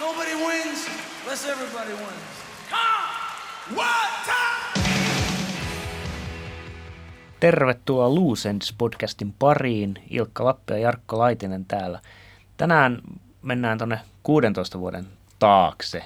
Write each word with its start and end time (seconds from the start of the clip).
Nobody 0.00 0.34
wins 0.34 0.88
unless 1.22 1.48
everybody 1.48 1.92
wins. 1.92 2.34
Come! 2.70 3.76
One 3.76 4.10
time! 4.24 4.84
Tervetuloa 7.40 8.14
Loose 8.14 8.48
Ends 8.48 8.74
podcastin 8.78 9.34
pariin. 9.38 9.94
Ilkka 10.10 10.44
Lappi 10.44 10.72
ja 10.72 10.78
Jarkko 10.78 11.18
Laitinen 11.18 11.64
täällä. 11.64 12.00
Tänään 12.56 12.98
mennään 13.42 13.78
tuonne 13.78 14.00
16 14.22 14.80
vuoden 14.80 15.06
taakse 15.38 16.02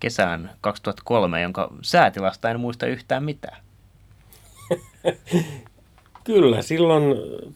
kesään 0.00 0.50
2003, 0.60 1.42
jonka 1.42 1.70
säätilasta 1.82 2.50
en 2.50 2.60
muista 2.60 2.86
yhtään 2.86 3.24
mitään. 3.24 3.56
Kyllä, 6.24 6.62
silloin 6.62 7.02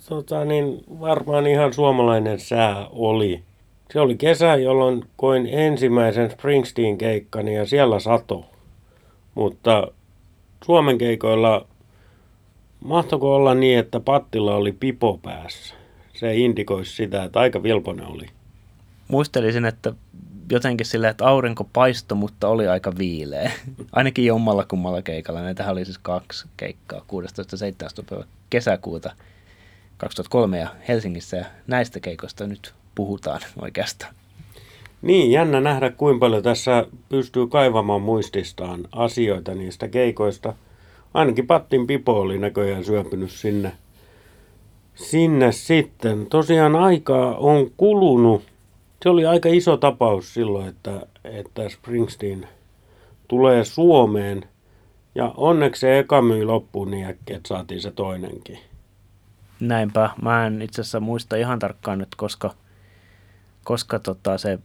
tota, 0.09 0.45
niin, 0.45 0.85
varmaan 1.01 1.47
ihan 1.47 1.73
suomalainen 1.73 2.41
sää 2.41 2.87
oli. 2.91 3.43
Se 3.93 4.01
oli 4.01 4.17
kesä, 4.17 4.57
jolloin 4.57 5.05
koin 5.17 5.47
ensimmäisen 5.47 6.31
Springsteen-keikkani 6.31 7.55
ja 7.55 7.67
siellä 7.67 8.01
sato. 8.01 8.45
Mutta 9.35 9.89
Suomen 10.65 10.99
keikoilla 10.99 11.67
mahtoiko 12.85 13.35
olla 13.35 13.55
niin, 13.55 13.79
että 13.79 14.01
pattilla 14.01 14.55
oli 14.55 14.73
pipo 14.73 15.19
päässä? 15.23 15.75
Se 16.15 16.37
indikoisi 16.37 16.97
sitä, 16.97 17.25
että 17.25 17.41
aika 17.41 17.63
vilponen 17.63 18.07
oli. 18.07 18.27
Muistelisin, 19.09 19.65
että 19.65 19.93
jotenkin 20.51 20.87
sillä, 20.87 21.09
että 21.09 21.27
aurinko 21.27 21.69
paistoi, 21.73 22.19
mutta 22.19 22.49
oli 22.49 22.69
aika 22.69 22.93
viileä. 22.99 23.53
Ainakin 23.93 24.27
jommalla 24.27 24.65
kummalla 24.65 25.03
keikalla. 25.03 25.43
Näitähän 25.43 25.73
oli 25.73 25.85
siis 25.85 25.99
kaksi 25.99 26.47
keikkaa, 26.57 27.01
16.17. 27.01 27.05
päivä 28.11 28.25
kesäkuuta 28.51 29.13
2003 29.97 30.59
ja 30.59 30.69
Helsingissä. 30.89 31.37
Ja 31.37 31.45
näistä 31.67 32.01
keikoista 32.01 32.47
nyt 32.47 32.75
puhutaan 32.95 33.41
oikeastaan. 33.63 34.15
Niin, 35.03 35.31
jännä 35.31 35.61
nähdä 35.61 35.91
kuinka 35.91 36.21
paljon 36.21 36.43
tässä 36.43 36.87
pystyy 37.09 37.47
kaivamaan 37.47 38.03
muististaan 38.03 38.81
asioita 38.93 39.55
niistä 39.55 39.89
keikoista. 39.89 40.55
Ainakin 41.15 41.47
Pattin 41.47 41.87
Pipo 41.87 42.21
oli 42.21 42.39
näköjään 42.39 42.85
syöpynyt 42.85 43.31
sinne, 43.31 43.73
sinne 44.95 45.53
sitten. 45.53 46.27
Tosiaan 46.27 46.77
aikaa 46.77 47.37
on 47.37 47.71
kulunut. 47.77 48.43
Se 49.03 49.09
oli 49.09 49.27
aika 49.27 49.49
iso 49.49 49.77
tapaus 49.77 50.35
silloin, 50.35 50.69
että, 50.69 51.07
että 51.25 51.69
Springsteen 51.69 52.49
tulee 53.29 53.65
Suomeen. 53.65 54.45
Ja 55.15 55.35
onneksi 55.37 55.81
se 55.81 55.99
eka 55.99 56.23
myi 56.23 56.45
loppuun 56.45 56.91
niin 56.91 57.07
äkkiä, 57.07 57.37
että 57.37 57.49
saatiin 57.49 57.81
se 57.81 57.91
toinenkin. 57.91 58.59
Näinpä. 59.61 60.11
Mä 60.23 60.47
en 60.47 60.63
itse 60.63 60.81
asiassa 60.81 61.01
muista 61.01 61.37
ihan 61.37 61.59
tarkkaan 61.59 61.99
nyt, 61.99 62.15
koska, 62.17 62.55
koska 63.65 63.99
tota 63.99 64.39
se 64.39 64.59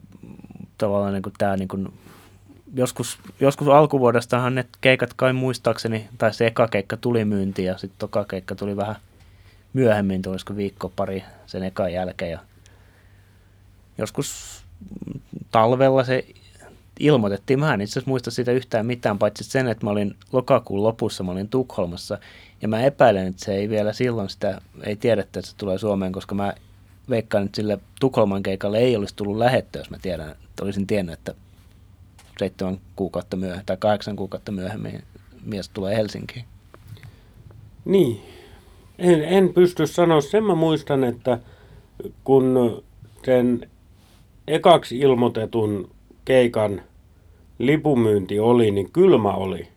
tavallaan 0.78 1.14
niin 1.14 1.23
kuin 1.23 1.34
tämä 1.38 1.58
niin 1.58 1.67
kuin, 1.67 1.94
joskus, 2.73 3.20
joskus 3.39 3.67
alkuvuodestahan 3.67 4.56
ne 4.56 4.66
keikat 4.81 5.14
kai 5.14 5.34
muistaakseni, 5.34 6.08
tai 6.17 6.34
se 6.34 6.48
eka 6.48 6.67
keikka 6.67 6.98
tuli 6.98 7.26
myyntiin 7.26 7.66
ja 7.66 7.78
sitten 7.78 8.00
toka 8.00 8.26
keikka 8.26 8.56
tuli 8.56 8.78
vähän 8.78 8.95
myöhemmin, 9.73 10.22
tulisiko 10.22 10.56
viikko 10.56 10.89
pari 10.95 11.23
sen 11.45 11.64
ekan 11.64 11.94
jälkeen. 11.94 12.31
Ja 12.31 12.39
joskus 13.98 14.62
talvella 15.52 16.04
se 16.04 16.26
ilmoitettiin. 17.00 17.59
Mä 17.59 17.73
en 17.73 17.82
itse 17.82 17.92
asiassa 17.92 18.09
muista 18.09 18.32
siitä 18.32 18.52
yhtään 18.52 18.86
mitään, 18.86 19.17
paitsi 19.17 19.44
sen, 19.44 19.67
että 19.67 19.86
mä 19.86 19.89
olin 19.89 20.16
lokakuun 20.32 20.84
lopussa, 20.84 21.23
mä 21.23 21.32
olin 21.32 21.50
Tukholmassa. 21.50 22.17
Ja 22.61 22.67
mä 22.67 22.82
epäilen, 22.82 23.28
että 23.28 23.45
se 23.45 23.54
ei 23.56 23.70
vielä 23.70 23.94
silloin 23.94 24.30
sitä, 24.30 24.61
ei 24.84 24.95
tiedettä, 24.95 25.39
että 25.39 25.52
se 25.52 25.58
tulee 25.58 25.78
Suomeen, 25.78 26.11
koska 26.11 26.36
mä 26.36 26.54
veikkaan, 27.09 27.45
että 27.45 27.55
sille 27.55 27.80
Tukholman 28.00 28.44
keikalle 28.44 28.77
ei 28.77 28.95
olisi 28.95 29.16
tullut 29.16 29.38
lähettä, 29.38 29.80
jos 29.80 29.89
mä 29.89 29.97
tiedän, 30.02 30.30
että 30.30 30.63
olisin 30.63 30.88
tiennyt, 30.88 31.14
että 31.14 31.33
seitsemän 32.39 32.77
kuukautta 32.95 33.38
myöhemmin 33.38 33.66
tai 33.66 33.77
kahdeksan 33.80 34.16
kuukautta 34.16 34.52
myöhemmin 34.52 35.04
mies 35.45 35.70
tulee 35.70 35.95
Helsinkiin. 35.95 36.45
Niin, 37.86 38.21
en, 38.99 39.23
en 39.23 39.54
pysty 39.54 39.87
sanoa. 39.87 40.21
Sen 40.21 40.43
mä 40.43 40.55
muistan, 40.55 41.04
että 41.04 41.39
kun 42.23 42.83
sen 43.26 43.70
ekaksi 44.48 44.99
ilmoitetun 44.99 45.89
keikan 46.26 46.82
lipumyynti 47.59 48.39
oli, 48.39 48.71
niin 48.71 48.92
kylmä 48.92 49.33
oli. 49.33 49.67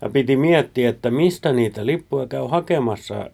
Ja 0.00 0.08
piti 0.08 0.36
miettiä, 0.36 0.88
että 0.88 1.10
mistä 1.10 1.52
niitä 1.52 1.86
lippuja 1.86 2.26
käy 2.26 2.46
hakemassa, 2.48 3.30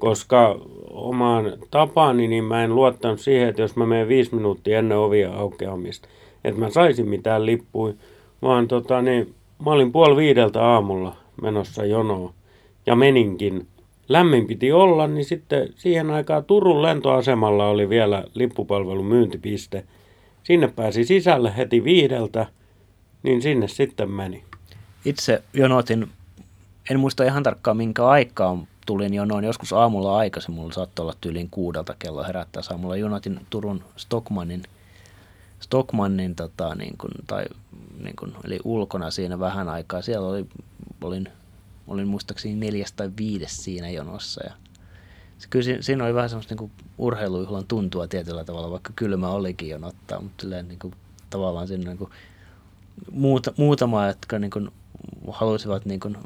koska 0.00 0.58
omaan 0.90 1.52
tapaani 1.70 2.28
niin 2.28 2.44
mä 2.44 2.64
en 2.64 2.74
luottanut 2.74 3.20
siihen, 3.20 3.48
että 3.48 3.62
jos 3.62 3.76
mä 3.76 3.86
menen 3.86 4.08
viisi 4.08 4.34
minuuttia 4.34 4.78
ennen 4.78 4.98
ovia 4.98 5.32
aukeamista, 5.32 6.08
että 6.44 6.60
mä 6.60 6.70
saisin 6.70 7.08
mitään 7.08 7.46
lippuja, 7.46 7.94
vaan 8.42 8.68
tota, 8.68 9.02
niin, 9.02 9.34
mä 9.64 9.70
olin 9.70 9.92
puoli 9.92 10.16
viideltä 10.16 10.64
aamulla 10.64 11.16
menossa 11.42 11.84
jonoon 11.84 12.32
ja 12.86 12.96
meninkin. 12.96 13.66
Lämmin 14.08 14.46
piti 14.46 14.72
olla, 14.72 15.06
niin 15.06 15.24
sitten 15.24 15.68
siihen 15.74 16.10
aikaan 16.10 16.44
Turun 16.44 16.82
lentoasemalla 16.82 17.68
oli 17.68 17.88
vielä 17.88 18.24
lippupalvelun 18.34 19.06
myyntipiste. 19.06 19.84
Sinne 20.42 20.68
pääsi 20.68 21.04
sisälle 21.04 21.56
heti 21.56 21.84
viideltä, 21.84 22.46
niin 23.22 23.42
sinne 23.42 23.68
sitten 23.68 24.10
meni. 24.10 24.44
Itse 25.04 25.42
jonotin, 25.54 26.08
en 26.90 27.00
muista 27.00 27.24
ihan 27.24 27.42
tarkkaan 27.42 27.76
minkä 27.76 28.06
aikaa 28.06 28.64
tulin 28.90 29.14
jonoon, 29.14 29.44
joskus 29.44 29.72
aamulla 29.72 30.16
aikaisin, 30.16 30.54
mulla 30.54 30.72
saattoi 30.72 31.02
olla 31.02 31.14
tyyliin 31.20 31.50
kuudelta 31.50 31.94
kello 31.98 32.24
herättää 32.24 32.62
aamulla. 32.70 32.96
Jonotin 32.96 33.40
Turun 33.50 33.84
Stockmannin, 33.96 34.62
Stockmannin 35.60 36.34
tota, 36.34 36.74
niin 36.74 36.94
kuin, 36.98 37.10
tai 37.26 37.44
niin 38.02 38.16
kuin, 38.16 38.32
eli 38.44 38.58
ulkona 38.64 39.10
siinä 39.10 39.38
vähän 39.38 39.68
aikaa. 39.68 40.02
Siellä 40.02 40.28
oli, 40.28 40.46
olin, 41.02 41.28
olin 41.88 42.08
muistaakseni 42.08 42.54
neljäs 42.54 42.92
tai 42.92 43.10
viides 43.18 43.64
siinä 43.64 43.90
jonossa 43.90 44.44
ja 44.44 44.52
se, 45.38 45.48
kyllä 45.50 45.82
siinä 45.82 46.04
oli 46.04 46.14
vähän 46.14 46.28
semmoista 46.28 46.54
niin 46.54 46.70
urheilujuhlan 46.98 47.66
tuntua 47.66 48.06
tietyllä 48.06 48.44
tavalla, 48.44 48.70
vaikka 48.70 48.92
kylmä 48.96 49.28
olikin 49.28 49.68
jonottaa, 49.68 50.20
mutta 50.20 50.42
silleen 50.42 50.68
niin 50.68 50.78
kuin, 50.78 50.94
tavallaan 51.30 51.68
siinä 51.68 51.84
niin 51.84 51.98
kuin, 51.98 52.10
muuta, 53.10 53.52
muutama, 53.56 54.06
jotka 54.06 54.38
niin 54.38 54.50
kuin, 54.50 54.70
halusivat 55.28 55.84
niin 55.84 56.00
kuin, 56.00 56.16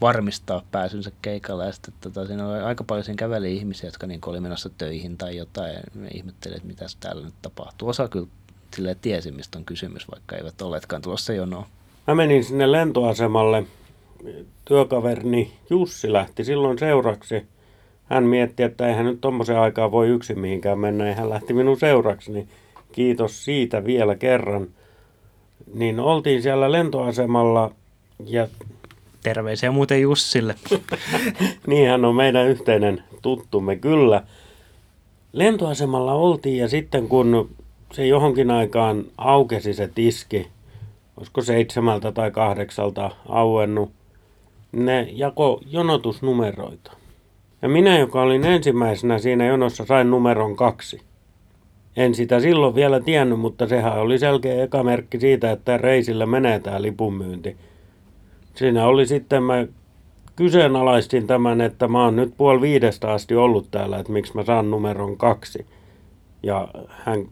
varmistaa 0.00 0.62
pääsynsä 0.70 1.10
keikalle. 1.22 1.66
Ja 1.66 1.72
sitten 1.72 1.94
tota, 2.00 2.26
siinä 2.26 2.48
oli 2.48 2.60
aika 2.60 2.84
paljon 2.84 3.04
siinä 3.04 3.16
käveli 3.16 3.56
ihmisiä, 3.56 3.88
jotka 3.88 4.06
niin 4.06 4.20
oli 4.26 4.40
menossa 4.40 4.70
töihin 4.78 5.18
tai 5.18 5.36
jotain. 5.36 5.72
Ja 5.72 5.80
ihmetteli, 6.14 6.54
että 6.54 6.68
mitä 6.68 6.86
täällä 7.00 7.24
nyt 7.24 7.34
tapahtuu. 7.42 7.88
Osa 7.88 8.08
kyllä 8.08 8.26
silleen 8.76 8.96
tiesi, 9.02 9.30
mistä 9.30 9.58
on 9.58 9.64
kysymys, 9.64 10.10
vaikka 10.10 10.36
eivät 10.36 10.62
olleetkaan 10.62 11.02
tulossa 11.02 11.32
jonoon. 11.32 11.64
Mä 12.06 12.14
menin 12.14 12.44
sinne 12.44 12.72
lentoasemalle. 12.72 13.64
Työkaverini 14.64 15.52
Jussi 15.70 16.12
lähti 16.12 16.44
silloin 16.44 16.78
seuraksi. 16.78 17.46
Hän 18.04 18.24
mietti, 18.24 18.62
että 18.62 18.88
eihän 18.88 19.06
nyt 19.06 19.20
tuommoisen 19.20 19.58
aikaa 19.58 19.90
voi 19.90 20.08
yksin 20.08 20.38
mihinkään 20.38 20.78
mennä, 20.78 21.08
ja 21.08 21.14
hän 21.14 21.30
lähti 21.30 21.52
minun 21.52 21.78
seuraksi, 21.78 22.32
niin 22.32 22.48
kiitos 22.92 23.44
siitä 23.44 23.84
vielä 23.84 24.14
kerran. 24.14 24.68
Niin 25.74 26.00
oltiin 26.00 26.42
siellä 26.42 26.72
lentoasemalla 26.72 27.70
ja 28.26 28.48
Terveisiä 29.24 29.70
muuten 29.70 30.02
Jussille. 30.02 30.54
niin 31.66 31.88
hän 31.88 32.04
on 32.04 32.14
meidän 32.14 32.46
yhteinen 32.46 33.04
tuttumme, 33.22 33.76
kyllä. 33.76 34.22
Lentoasemalla 35.32 36.12
oltiin 36.12 36.58
ja 36.58 36.68
sitten 36.68 37.08
kun 37.08 37.50
se 37.92 38.06
johonkin 38.06 38.50
aikaan 38.50 39.04
aukesi 39.18 39.74
se 39.74 39.90
tiski, 39.94 40.48
olisiko 41.16 41.42
seitsemältä 41.42 42.12
tai 42.12 42.30
kahdeksalta 42.30 43.10
auennut, 43.28 43.90
ne 44.72 45.08
jako 45.12 45.60
jonotusnumeroita. 45.66 46.92
Ja 47.62 47.68
minä, 47.68 47.98
joka 47.98 48.22
olin 48.22 48.44
ensimmäisenä 48.44 49.18
siinä 49.18 49.46
jonossa, 49.46 49.84
sain 49.84 50.10
numeron 50.10 50.56
kaksi. 50.56 51.00
En 51.96 52.14
sitä 52.14 52.40
silloin 52.40 52.74
vielä 52.74 53.00
tiennyt, 53.00 53.40
mutta 53.40 53.66
sehän 53.66 54.00
oli 54.00 54.18
selkeä 54.18 54.62
eka 54.62 54.82
merkki 54.82 55.20
siitä, 55.20 55.50
että 55.50 55.78
reisillä 55.78 56.26
menee 56.26 56.60
tämä 56.60 56.82
lipunmyynti. 56.82 57.56
Siinä 58.54 58.86
oli 58.86 59.06
sitten, 59.06 59.42
mä 59.42 59.66
kyseenalaistin 60.36 61.26
tämän, 61.26 61.60
että 61.60 61.88
mä 61.88 62.04
oon 62.04 62.16
nyt 62.16 62.34
puoli 62.36 62.60
viidestä 62.60 63.12
asti 63.12 63.36
ollut 63.36 63.70
täällä, 63.70 63.98
että 63.98 64.12
miksi 64.12 64.34
mä 64.34 64.44
saan 64.44 64.70
numeron 64.70 65.16
kaksi. 65.16 65.66
Ja 66.42 66.68
hän, 66.88 67.28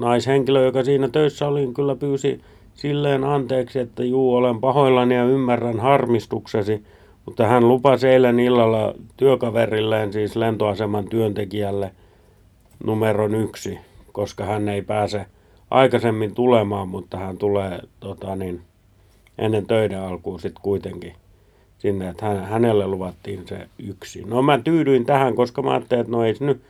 naishenkilö, 0.00 0.64
joka 0.64 0.84
siinä 0.84 1.08
töissä 1.08 1.48
oli, 1.48 1.70
kyllä 1.74 1.96
pyysi 1.96 2.40
silleen 2.74 3.24
anteeksi, 3.24 3.78
että 3.78 4.04
juu, 4.04 4.34
olen 4.34 4.60
pahoillani 4.60 5.14
ja 5.14 5.24
ymmärrän 5.24 5.80
harmistuksesi, 5.80 6.84
mutta 7.26 7.46
hän 7.46 7.68
lupasi 7.68 8.08
eilen 8.08 8.40
illalla 8.40 8.94
työkaverilleen, 9.16 10.12
siis 10.12 10.36
lentoaseman 10.36 11.08
työntekijälle, 11.08 11.90
numeron 12.84 13.34
yksi, 13.34 13.78
koska 14.12 14.44
hän 14.44 14.68
ei 14.68 14.82
pääse 14.82 15.26
aikaisemmin 15.70 16.34
tulemaan, 16.34 16.88
mutta 16.88 17.16
hän 17.16 17.38
tulee 17.38 17.80
tota, 18.00 18.36
niin, 18.36 18.60
ennen 19.38 19.66
töiden 19.66 20.00
alkuun 20.00 20.40
sitten 20.40 20.62
kuitenkin 20.62 21.14
sinne, 21.78 22.08
että 22.08 22.26
hän, 22.26 22.44
hänelle 22.44 22.86
luvattiin 22.86 23.46
se 23.46 23.68
yksi. 23.78 24.22
No 24.26 24.42
mä 24.42 24.58
tyydyin 24.58 25.06
tähän, 25.06 25.34
koska 25.34 25.62
mä 25.62 25.70
ajattelin, 25.70 26.00
että 26.00 26.12
no 26.12 26.24
ei 26.24 26.34
nyt, 26.40 26.60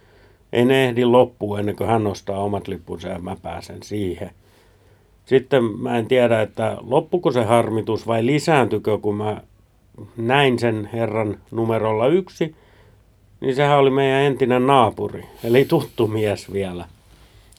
ei 0.52 0.64
ne 0.64 0.84
ehdi 0.84 1.04
loppuun 1.04 1.58
ennen 1.58 1.76
kuin 1.76 1.90
hän 1.90 2.06
ostaa 2.06 2.42
omat 2.42 2.68
lippunsa 2.68 3.08
ja 3.08 3.18
mä 3.18 3.36
pääsen 3.42 3.82
siihen. 3.82 4.30
sitten 5.26 5.64
mä 5.64 5.98
en 5.98 6.06
tiedä, 6.06 6.42
että 6.42 6.76
loppuko 6.80 7.32
se 7.32 7.44
harmitus 7.44 8.06
vai 8.06 8.26
lisääntykö, 8.26 8.98
kun 8.98 9.14
mä 9.14 9.40
näin 10.16 10.58
sen 10.58 10.90
herran 10.92 11.38
numerolla 11.50 12.06
yksi, 12.06 12.54
niin 13.40 13.54
sehän 13.54 13.78
oli 13.78 13.90
meidän 13.90 14.22
entinen 14.22 14.66
naapuri, 14.66 15.24
eli 15.44 15.64
tuttu 15.64 16.06
mies 16.06 16.52
vielä. 16.52 16.84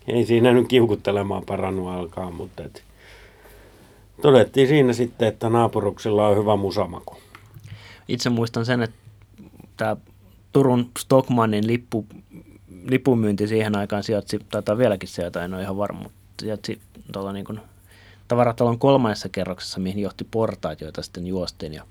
Ei 0.08 0.26
siinä 0.26 0.54
nyt 0.54 0.68
kiukuttelemaan 0.68 1.44
parannut 1.46 1.88
alkaa, 1.88 2.32
mutta 2.32 2.64
et 2.64 2.84
todettiin 4.22 4.68
siinä 4.68 4.94
sitten, 4.94 5.28
että 5.28 5.50
naapuruksilla 5.50 6.28
on 6.28 6.38
hyvä 6.38 6.56
musamaku. 6.56 7.18
Itse 8.08 8.30
muistan 8.30 8.66
sen, 8.66 8.82
että 8.82 8.96
tämä 9.78 9.98
Turun 10.52 10.90
Stockmannin 11.00 11.68
lippu, 11.68 12.06
lipumyynti 12.90 13.48
siihen 13.48 13.78
aikaan 13.78 14.04
sijaitsi, 14.04 14.40
taitaa 14.50 14.78
vieläkin 14.78 15.10
sieltä, 15.10 15.46
en 15.46 15.54
ole 15.54 15.62
ihan 15.62 15.78
varma, 15.78 16.00
mutta 16.04 16.20
sijaitsi 16.40 16.82
tuolla 17.14 17.34
niin 17.34 17.46
kuin 17.46 17.60
tavaratalon 18.28 18.80
kolmannessa 18.80 19.30
kerroksessa, 19.30 19.80
mihin 19.80 20.02
johti 20.02 20.28
portaat, 20.32 20.82
joita 20.82 21.02
sitten 21.02 21.28
juostiin. 21.28 21.74
Ja 21.74 21.84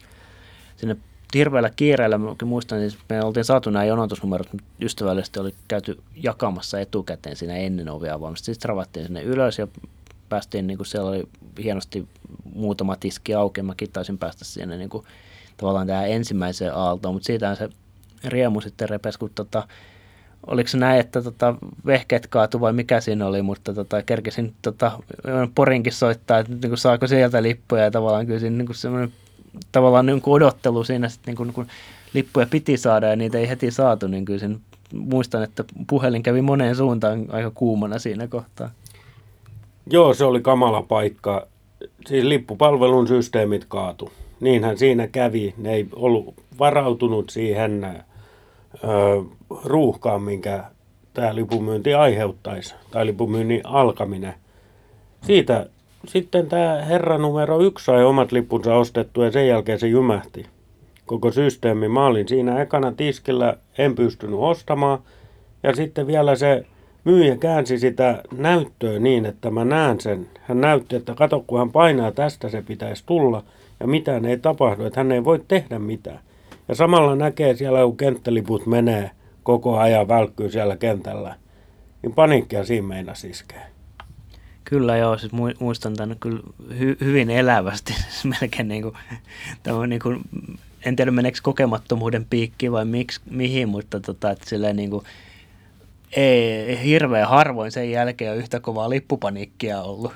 sinne 0.77 0.97
hirveällä 1.35 1.71
kiireellä, 1.77 2.19
mä 2.19 2.35
muistan, 2.45 2.83
että 2.83 2.99
me 3.09 3.25
oltiin 3.25 3.45
saatu 3.45 3.71
nämä 3.71 3.85
jonotusnumerot, 3.85 4.53
mutta 4.53 4.69
ystävällisesti 4.83 5.41
oli 5.41 5.55
käyty 5.69 6.01
jakamassa 6.17 6.81
etukäteen 6.81 7.37
siinä 7.37 7.57
ennen 7.57 7.89
ovia 7.89 8.15
avaamista. 8.15 8.45
Sitten 8.45 8.69
ravattiin 8.69 9.07
sinne 9.07 9.23
ylös 9.23 9.59
ja 9.59 9.69
päästiin, 10.29 10.67
niin 10.67 10.77
kuin 10.77 10.87
siellä 10.87 11.11
oli 11.11 11.29
hienosti 11.63 12.09
muutama 12.55 12.97
tiski 12.97 13.35
auki, 13.35 13.63
mäkin 13.63 13.93
taisin 13.93 14.19
päästä 14.19 14.45
sinne 14.45 14.77
niin 14.77 14.89
kuin, 14.89 15.05
tavallaan 15.57 15.87
tähän 15.87 16.11
ensimmäiseen 16.11 16.75
aaltoon, 16.75 17.15
mutta 17.15 17.27
siitä 17.27 17.55
se 17.55 17.69
riemu 18.25 18.61
sitten 18.61 18.89
repesi, 18.89 19.19
kun 19.19 19.31
tota, 19.35 19.69
oliko 20.47 20.69
se 20.69 20.79
näin, 20.79 21.01
että 21.01 21.23
tota, 21.23 21.55
vehkeet 21.87 22.27
kaatu 22.27 22.61
vai 22.61 22.73
mikä 22.73 23.01
siinä 23.01 23.27
oli, 23.27 23.43
mutta 23.43 23.75
tota, 23.75 24.03
kerkesin 24.03 24.55
tota, 24.63 24.93
Porinkin 25.55 25.93
soittaa, 25.93 26.39
että 26.39 26.53
niin 26.53 26.61
kuin, 26.61 26.79
saako 26.79 27.07
sieltä 27.07 27.43
lippuja 27.43 27.85
ja 27.85 27.91
tavallaan 27.91 28.27
kyllä 28.27 28.41
siinä 28.41 28.57
niin 28.57 28.75
semmoinen 28.75 29.13
tavallaan 29.73 30.07
niin 30.07 30.21
kuin 30.21 30.35
odottelu 30.35 30.85
siinä 30.85 31.09
sitten, 31.09 31.33
niin 31.33 31.37
kuin, 31.37 31.53
kun 31.53 31.67
lippuja 32.15 32.47
piti 32.47 32.77
saada 32.77 33.07
ja 33.07 33.17
niitä 33.17 33.39
ei 33.39 33.49
heti 33.49 33.71
saatu, 33.71 34.07
niin 34.07 34.25
kyllä 34.25 34.41
sen, 34.41 34.61
muistan, 34.93 35.43
että 35.43 35.65
puhelin 35.87 36.23
kävi 36.23 36.43
moneen 36.43 36.77
suuntaan 36.77 37.27
aika 37.29 37.51
kuumana 37.55 37.99
siinä 37.99 38.29
kohtaa. 38.29 38.71
Joo, 39.91 40.15
se 40.15 40.25
oli 40.25 40.41
kamala 40.41 40.83
paikka. 40.83 41.47
Siis 42.07 42.25
lippupalvelun 42.25 43.09
systeemit 43.09 43.65
kaatu. 43.69 44.11
Niinhän 44.41 44.79
siinä 44.79 45.07
kävi. 45.07 45.55
Ne 45.57 45.75
ei 45.75 45.87
ollut 45.97 46.35
varautunut 46.59 47.31
siihen 47.31 47.85
ö, 47.85 49.23
ruuhkaan, 49.65 50.23
minkä 50.23 50.65
tämä 51.15 51.35
lipumyynti 51.35 51.95
aiheuttaisi, 51.95 52.75
tai 52.91 53.07
lipumyynnin 53.07 53.61
alkaminen. 53.65 54.35
Siitä 55.23 55.67
sitten 56.07 56.47
tämä 56.47 56.83
herra 56.89 57.19
numero 57.19 57.61
yksi 57.61 57.85
sai 57.85 58.05
omat 58.05 58.33
lippunsa 58.33 58.75
ostettua 58.75 59.25
ja 59.25 59.31
sen 59.31 59.49
jälkeen 59.49 59.79
se 59.79 59.89
jymähti. 59.89 60.47
Koko 61.07 61.31
systeemi. 61.31 61.89
Mä 61.89 62.07
olin 62.07 62.29
siinä 62.29 62.63
ekana 62.63 62.93
tiskillä, 62.93 63.57
en 63.79 63.95
pystynyt 63.95 64.39
ostamaan. 64.39 64.99
Ja 65.63 65.77
sitten 65.77 66.07
vielä 66.07 66.37
se 66.37 66.67
myyjä 67.05 67.37
käänsi 67.37 67.79
sitä 67.79 68.23
näyttöä 68.37 68.99
niin, 68.99 69.27
että 69.27 69.51
mä 69.51 69.65
näen 69.65 70.01
sen. 70.01 70.27
Hän 70.43 70.61
näytti, 70.61 70.97
että 70.97 71.15
kato 71.15 71.45
kun 71.47 71.59
hän 71.59 71.73
painaa 71.73 72.13
tästä 72.13 72.49
se 72.49 72.63
pitäisi 72.63 73.03
tulla 73.07 73.45
ja 73.81 73.87
mitään 73.87 74.25
ei 74.25 74.39
tapahdu, 74.39 74.85
että 74.85 75.01
hän 75.01 75.13
ei 75.13 75.25
voi 75.25 75.45
tehdä 75.49 75.79
mitään. 75.79 76.21
Ja 76.69 76.75
samalla 76.75 77.17
näkee 77.17 77.57
siellä, 77.57 77.83
kun 77.83 77.97
kenttäliput 77.97 78.67
menee 78.67 79.11
koko 79.43 79.79
ajan 79.79 80.09
välkkyy 80.09 80.51
siellä 80.51 80.77
kentällä, 80.77 81.35
niin 82.03 82.13
paniikkia 82.13 82.65
siinä 82.65 82.89
meinasi 82.89 83.31
iskee. 83.31 83.63
Kyllä 84.65 84.97
joo, 84.97 85.19
siis 85.19 85.33
muistan 85.61 85.95
tämän 85.97 86.17
kyllä 86.21 86.41
hy- 86.71 87.05
hyvin 87.05 87.31
elävästi, 87.31 87.95
melkein 88.41 88.69
niin 88.69 88.83
kuin, 88.83 88.95
tämä 89.63 89.87
niin 89.87 90.01
kuin, 90.01 90.21
en 90.85 90.97
tiedä 90.97 91.11
meneekö 91.11 91.39
kokemattomuuden 91.43 92.27
piikki 92.31 92.73
vai 92.73 92.85
miksi, 92.85 93.21
mihin, 93.31 93.69
mutta 93.69 94.01
tota, 94.01 94.31
että 94.31 94.49
silleen 94.49 94.77
niin 94.77 94.91
kuin, 94.91 95.05
ei 96.17 96.85
hirveän 96.85 97.29
harvoin 97.29 97.73
sen 97.73 97.91
jälkeen 97.91 98.33
ole 98.33 98.39
yhtä 98.39 98.61
kovaa 98.61 98.91
lippupaniikkia 98.91 99.83
ollut. 99.83 100.13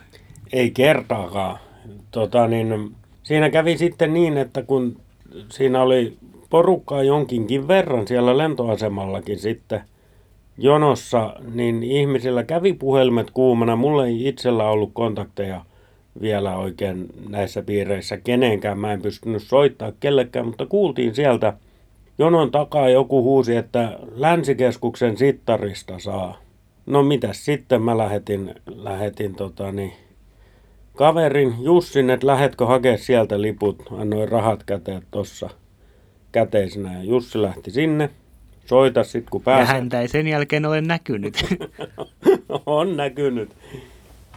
Ei 0.53 0.71
kertaakaan. 0.71 1.59
Tota, 2.11 2.47
niin, 2.47 2.95
siinä 3.23 3.51
kävi 3.51 3.79
sitten 3.79 4.15
niin, 4.15 4.37
että 4.39 4.63
kun 4.63 4.97
siinä 5.49 5.83
oli 5.83 6.17
porukkaa 6.51 7.03
jonkinkin 7.03 7.69
verran 7.69 8.09
siellä 8.09 8.39
lentoasemallakin 8.39 9.39
sitten 9.39 9.81
jonossa, 10.59 11.37
niin 11.55 11.83
ihmisillä 11.83 12.45
kävi 12.45 12.73
puhelimet 12.73 13.31
kuumana. 13.31 13.77
Mulla 13.77 14.07
ei 14.07 14.29
itsellä 14.29 14.65
ollut 14.65 14.91
kontakteja 14.93 15.65
vielä 16.21 16.57
oikein 16.57 17.07
näissä 17.29 17.63
piireissä 17.63 18.17
kenenkään. 18.17 18.79
Mä 18.79 18.93
en 18.93 19.03
pystynyt 19.03 19.43
soittaa 19.43 19.93
kellekään, 20.01 20.47
mutta 20.47 20.67
kuultiin 20.67 21.15
sieltä 21.15 21.53
jonon 22.19 22.51
takaa 22.51 22.89
joku 22.89 23.23
huusi, 23.23 23.57
että 23.57 23.99
länsikeskuksen 24.15 25.17
sittarista 25.17 25.99
saa. 25.99 26.37
No 26.87 27.03
mitäs 27.03 27.45
sitten 27.45 27.83
mä 27.83 27.99
lähetin, 27.99 28.55
lähetin 28.67 29.35
tota 29.35 29.73
niin, 29.73 29.93
kaverin 30.95 31.55
Jussin, 31.61 32.11
että 32.11 32.27
lähetkö 32.27 32.67
hakea 32.67 32.99
sieltä 32.99 33.43
liput. 33.43 33.83
Annoin 33.99 34.29
rahat 34.29 34.65
käteen 34.65 35.03
tossa 35.11 35.51
käteisenä 36.33 36.93
ja 36.93 37.05
Jussi 37.05 37.43
lähti 37.43 37.71
sinne. 37.71 38.11
Soita 38.67 39.05
sit 39.05 39.31
kun 39.31 39.43
pääsee. 39.43 39.63
Ja 39.63 39.81
häntä 39.81 40.01
ei 40.01 40.09
sen 40.09 40.27
jälkeen 40.27 40.67
ole 40.67 40.81
näkynyt. 40.81 41.45
on 42.67 42.97
näkynyt. 42.97 43.51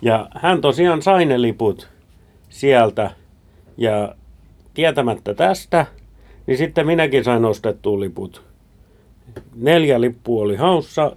Ja 0.02 0.28
hän 0.36 0.62
tosiaan 0.62 1.02
sai 1.02 1.26
ne 1.26 1.42
liput 1.42 1.90
sieltä. 2.50 3.12
Ja 3.78 4.16
tietämättä 4.74 5.34
tästä, 5.34 5.86
niin 6.48 6.58
sitten 6.58 6.88
minäkin 6.88 7.24
sain 7.24 7.46
ostettua 7.46 8.00
liput. 8.00 8.42
Neljä 9.56 10.02
lippua 10.02 10.44
oli 10.44 10.56
haussa 10.56 11.16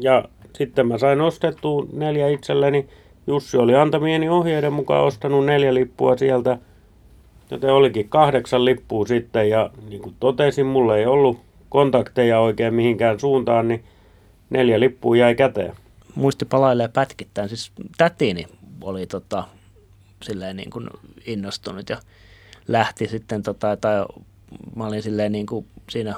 ja 0.00 0.24
sitten 0.54 0.86
mä 0.86 0.98
sain 0.98 1.20
ostettua 1.20 1.86
neljä 1.92 2.28
itselleni. 2.28 2.88
Jussi 3.26 3.56
oli 3.56 3.74
antamieni 3.74 4.28
ohjeiden 4.28 4.72
mukaan 4.72 5.04
ostanut 5.04 5.46
neljä 5.46 5.74
lippua 5.74 6.16
sieltä, 6.16 6.58
joten 7.50 7.72
olikin 7.72 8.08
kahdeksan 8.08 8.64
lippua 8.64 9.06
sitten 9.06 9.50
ja 9.50 9.70
niin 9.88 10.02
kuin 10.02 10.14
totesin, 10.20 10.66
mulla 10.66 10.96
ei 10.96 11.06
ollut 11.06 11.40
kontakteja 11.68 12.40
oikein 12.40 12.74
mihinkään 12.74 13.20
suuntaan, 13.20 13.68
niin 13.68 13.84
neljä 14.50 14.80
lippua 14.80 15.16
jäi 15.16 15.34
käteen. 15.34 15.72
Muisti 16.14 16.44
palailee 16.44 16.88
pätkittäin. 16.88 17.48
Siis 17.48 17.72
tätini 17.98 18.46
oli 18.82 19.06
tota, 19.06 19.44
silleen 20.22 20.56
niin 20.56 20.70
kuin 20.70 20.88
innostunut 21.26 21.88
ja 21.88 21.98
lähti 22.68 23.08
sitten, 23.08 23.42
tota, 23.42 23.76
tai 23.76 24.04
mä 24.76 24.86
olin 24.86 25.02
silleen 25.02 25.32
niin 25.32 25.46
kuin 25.46 25.66
siinä 25.90 26.14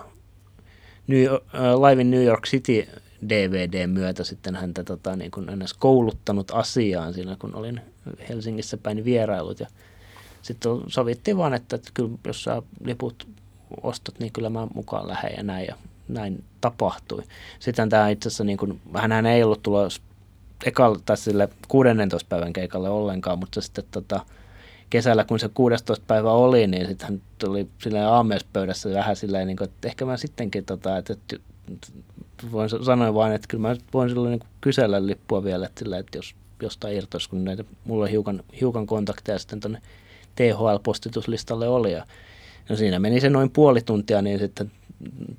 New 1.07 1.23
York, 1.23 1.45
Live 1.89 2.03
in 2.03 2.11
New 2.11 2.25
York 2.25 2.47
City 2.47 2.89
DVD 3.29 3.87
myötä 3.87 4.25
sitten 4.25 4.55
häntä 4.55 4.85
tota, 4.85 5.17
niin 5.17 5.31
kuin 5.31 5.47
kouluttanut 5.79 6.51
asiaan 6.51 7.15
siinä, 7.15 7.37
kun 7.39 7.55
olin 7.55 7.81
Helsingissä 8.29 8.77
päin 8.77 9.05
vierailut. 9.05 9.61
Ja 9.61 9.67
sitten 10.43 10.73
sovittiin 10.87 11.37
vaan, 11.37 11.55
että, 11.55 11.77
että 11.77 11.91
kyllä 11.95 12.11
jos 12.27 12.45
saa 12.45 12.62
liput 12.85 13.29
ostot, 13.83 14.19
niin 14.19 14.33
kyllä 14.33 14.51
mä 14.51 14.69
mukaan 14.75 15.09
lähden 15.09 15.35
ja 15.37 15.43
näin. 15.43 15.67
Ja 15.67 15.77
näin 16.09 16.45
tapahtui. 16.61 17.23
Sitten 17.59 17.89
tämä 17.89 18.09
itse 18.09 18.29
asiassa, 18.29 18.45
niin 18.45 18.59
kuin, 18.59 18.81
hän 18.95 19.27
ei 19.27 19.43
ollut 19.43 19.62
tulos 19.62 20.03
ekalla, 20.65 21.01
tai 21.07 21.17
sille 21.17 21.49
16 21.69 22.29
päivän 22.29 22.53
keikalle 22.53 22.91
ollenkaan, 22.91 23.39
mutta 23.39 23.61
sitten 23.61 23.85
tota, 23.91 24.21
kesällä, 24.93 25.25
kun 25.25 25.39
se 25.39 25.49
16 25.55 26.05
päivä 26.07 26.33
oli, 26.33 26.67
niin 26.67 26.87
sitten 26.87 27.09
hän 27.09 27.23
tuli 27.39 27.69
silleen 27.79 28.07
aamiaispöydässä 28.07 28.91
vähän 28.91 29.17
silleen, 29.17 29.47
niin 29.47 29.57
kuin, 29.57 29.69
että 29.69 29.89
ehkä 29.89 30.05
mä 30.05 30.17
sittenkin, 30.17 30.65
tota, 30.65 30.97
että, 30.97 31.13
että 31.13 31.37
voin 32.53 32.69
sanoa 32.69 33.15
vain, 33.15 33.33
että 33.33 33.49
kyllä 33.49 33.69
mä 33.69 33.77
voin 33.95 34.11
silloin 34.11 34.31
niin 34.31 34.51
kysellä 34.61 35.07
lippua 35.07 35.45
vielä, 35.45 35.67
että, 35.67 35.79
sillä, 35.79 35.99
että 35.99 36.19
jos 36.19 36.35
jostain 36.63 36.97
irtoisi, 36.97 37.31
kun 37.31 37.45
näitä, 37.45 37.65
mulla 37.85 38.05
on 38.05 38.11
hiukan, 38.11 38.43
hiukan 38.61 38.87
kontakteja 38.87 39.39
sitten 39.39 39.61
tuonne 39.61 39.79
THL-postituslistalle 40.37 41.69
oli. 41.69 41.93
Ja, 41.93 42.07
no 42.69 42.77
siinä 42.77 42.99
meni 42.99 43.21
se 43.21 43.31
noin 43.31 43.51
puoli 43.51 43.81
tuntia, 43.81 44.23
niin 44.23 44.39
sitten 44.39 44.71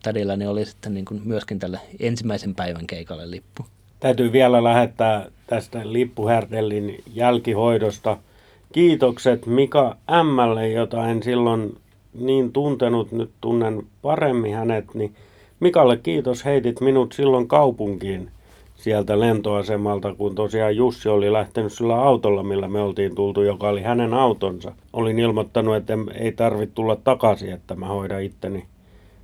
tädilläni 0.04 0.48
oli 0.48 0.66
sitten 0.66 0.94
niin 0.94 1.06
kuin 1.06 1.22
myöskin 1.26 1.60
tälle 1.60 1.80
ensimmäisen 2.00 2.56
päivän 2.56 2.88
keikalle 2.88 3.32
lippu. 3.32 3.66
Täytyy 4.00 4.32
vielä 4.32 4.64
lähettää 4.64 5.26
tästä 5.48 5.82
lippuhärdellin 5.84 7.04
jälkihoidosta– 7.14 8.18
kiitokset 8.74 9.46
Mika 9.46 9.98
Ämmälle, 10.12 10.70
jota 10.70 11.08
en 11.08 11.24
silloin 11.24 11.78
niin 12.14 12.52
tuntenut, 12.52 13.12
nyt 13.12 13.32
tunnen 13.42 13.84
paremmin 14.02 14.56
hänet, 14.56 14.94
niin 14.94 15.16
Mikalle 15.60 15.98
kiitos, 15.98 16.46
heitit 16.46 16.82
minut 16.82 17.14
silloin 17.14 17.48
kaupunkiin 17.48 18.32
sieltä 18.76 19.20
lentoasemalta, 19.20 20.16
kun 20.16 20.36
tosiaan 20.36 20.76
Jussi 20.76 21.10
oli 21.10 21.34
lähtenyt 21.34 21.74
sillä 21.74 21.96
autolla, 21.96 22.44
millä 22.44 22.68
me 22.68 22.82
oltiin 22.82 23.16
tultu, 23.16 23.42
joka 23.42 23.70
oli 23.70 23.82
hänen 23.82 24.14
autonsa. 24.14 24.72
Olin 24.94 25.20
ilmoittanut, 25.20 25.76
että 25.76 25.98
ei 26.20 26.32
tarvitse 26.32 26.76
tulla 26.76 26.96
takaisin, 26.96 27.52
että 27.52 27.76
mä 27.76 27.88
hoidan 27.88 28.24
itteni 28.24 28.66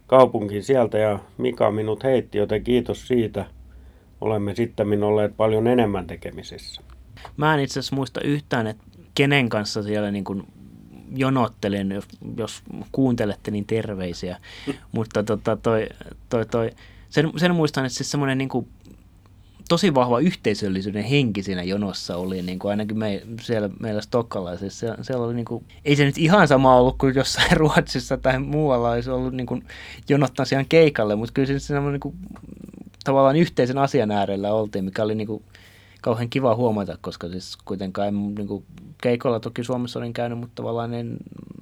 kaupunkiin 0.07 0.63
sieltä 0.63 0.97
ja 0.97 1.19
Mika 1.37 1.71
minut 1.71 2.03
heitti, 2.03 2.37
joten 2.37 2.63
kiitos 2.63 3.07
siitä. 3.07 3.45
Olemme 4.21 4.55
sitten 4.55 5.03
olleet 5.03 5.37
paljon 5.37 5.67
enemmän 5.67 6.07
tekemisissä. 6.07 6.81
Mä 7.37 7.53
en 7.53 7.59
itse 7.59 7.79
asiassa 7.79 7.95
muista 7.95 8.21
yhtään, 8.21 8.67
että 8.67 8.83
kenen 9.15 9.49
kanssa 9.49 9.83
siellä 9.83 10.11
niin 10.11 10.23
kuin 10.23 10.47
jonottelen, 11.15 11.91
jos, 11.91 12.05
jos 12.37 12.61
kuuntelette, 12.91 13.51
niin 13.51 13.65
terveisiä. 13.65 14.37
Mutta 14.91 15.23
tota, 15.23 15.55
toi, 15.55 15.89
toi, 16.29 16.45
toi, 16.45 16.71
sen, 17.09 17.31
sen 17.37 17.55
muistan, 17.55 17.85
että 17.85 17.97
siis 17.97 18.11
semmoinen 18.11 18.37
niin 18.37 18.49
kuin 18.49 18.67
tosi 19.69 19.95
vahva 19.95 20.19
yhteisöllisyyden 20.19 21.03
henki 21.03 21.43
siinä 21.43 21.63
jonossa 21.63 22.17
oli, 22.17 22.41
niin 22.41 22.59
kuin 22.59 22.69
ainakin 22.69 22.97
me, 22.97 23.21
siellä 23.41 23.69
meillä 23.79 24.01
stokkalaisissa. 24.01 24.79
Siellä, 24.79 24.97
siellä 25.01 25.25
oli 25.25 25.33
niin 25.33 25.45
kuin, 25.45 25.65
ei 25.85 25.95
se 25.95 26.05
nyt 26.05 26.17
ihan 26.17 26.47
sama 26.47 26.75
ollut 26.75 26.97
kuin 26.97 27.15
jossain 27.15 27.57
Ruotsissa 27.57 28.17
tai 28.17 28.39
muualla 28.39 28.91
olisi 28.91 29.09
ollut 29.09 29.33
niin 29.33 29.47
kuin 29.47 29.63
jonottaa 30.09 30.45
siihen 30.45 30.65
keikalle, 30.69 31.15
mutta 31.15 31.33
kyllä 31.33 31.59
se 31.59 31.79
niin 31.79 31.99
kuin, 31.99 32.15
tavallaan 33.03 33.35
yhteisen 33.35 33.77
asian 33.77 34.11
äärellä 34.11 34.53
oltiin, 34.53 34.85
mikä 34.85 35.03
oli 35.03 35.15
niin 35.15 35.27
kuin, 35.27 35.43
kauhean 36.01 36.29
kiva 36.29 36.55
huomata, 36.55 36.97
koska 37.01 37.29
siis 37.29 37.57
kuitenkaan 37.65 38.07
en, 38.07 38.35
niin 38.35 38.47
kuin, 38.47 38.63
keikolla 39.01 39.39
toki 39.39 39.63
Suomessa 39.63 39.99
olin 39.99 40.13
käynyt, 40.13 40.39
mutta 40.39 40.55
tavallaan 40.55 40.93
en, 40.93 41.17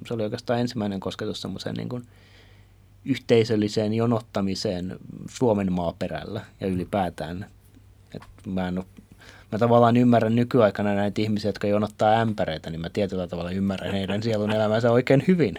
se 0.06 0.14
oli 0.14 0.22
oikeastaan 0.22 0.60
ensimmäinen 0.60 1.00
kosketus 1.00 1.40
semmoiseen 1.40 1.74
niin 1.74 1.88
kuin, 1.88 2.02
yhteisölliseen 3.04 3.94
jonottamiseen 3.94 4.98
Suomen 5.28 5.72
maaperällä 5.72 6.40
ja 6.60 6.66
ylipäätään. 6.66 7.46
Et 8.14 8.22
mä, 8.46 8.68
en 8.68 8.78
ole, 8.78 8.86
mä 9.52 9.58
tavallaan 9.58 9.96
ymmärrän 9.96 10.34
nykyaikana 10.34 10.94
näitä 10.94 11.22
ihmisiä, 11.22 11.48
jotka 11.48 11.66
jonottaa 11.66 12.20
ämpäreitä, 12.20 12.70
niin 12.70 12.80
mä 12.80 12.88
tietyllä 12.90 13.26
tavalla 13.26 13.50
ymmärrän 13.50 13.92
heidän 13.92 14.22
sielun 14.22 14.50
elämänsä 14.50 14.92
oikein 14.92 15.24
hyvin. 15.28 15.54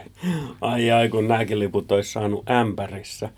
Ai 0.61 0.91
ai, 0.91 1.09
kun 1.09 1.27
nämäkin 1.27 1.59
liput 1.59 1.91
olisi 1.91 2.11
saanut 2.11 2.49
ämpärissä. 2.49 3.29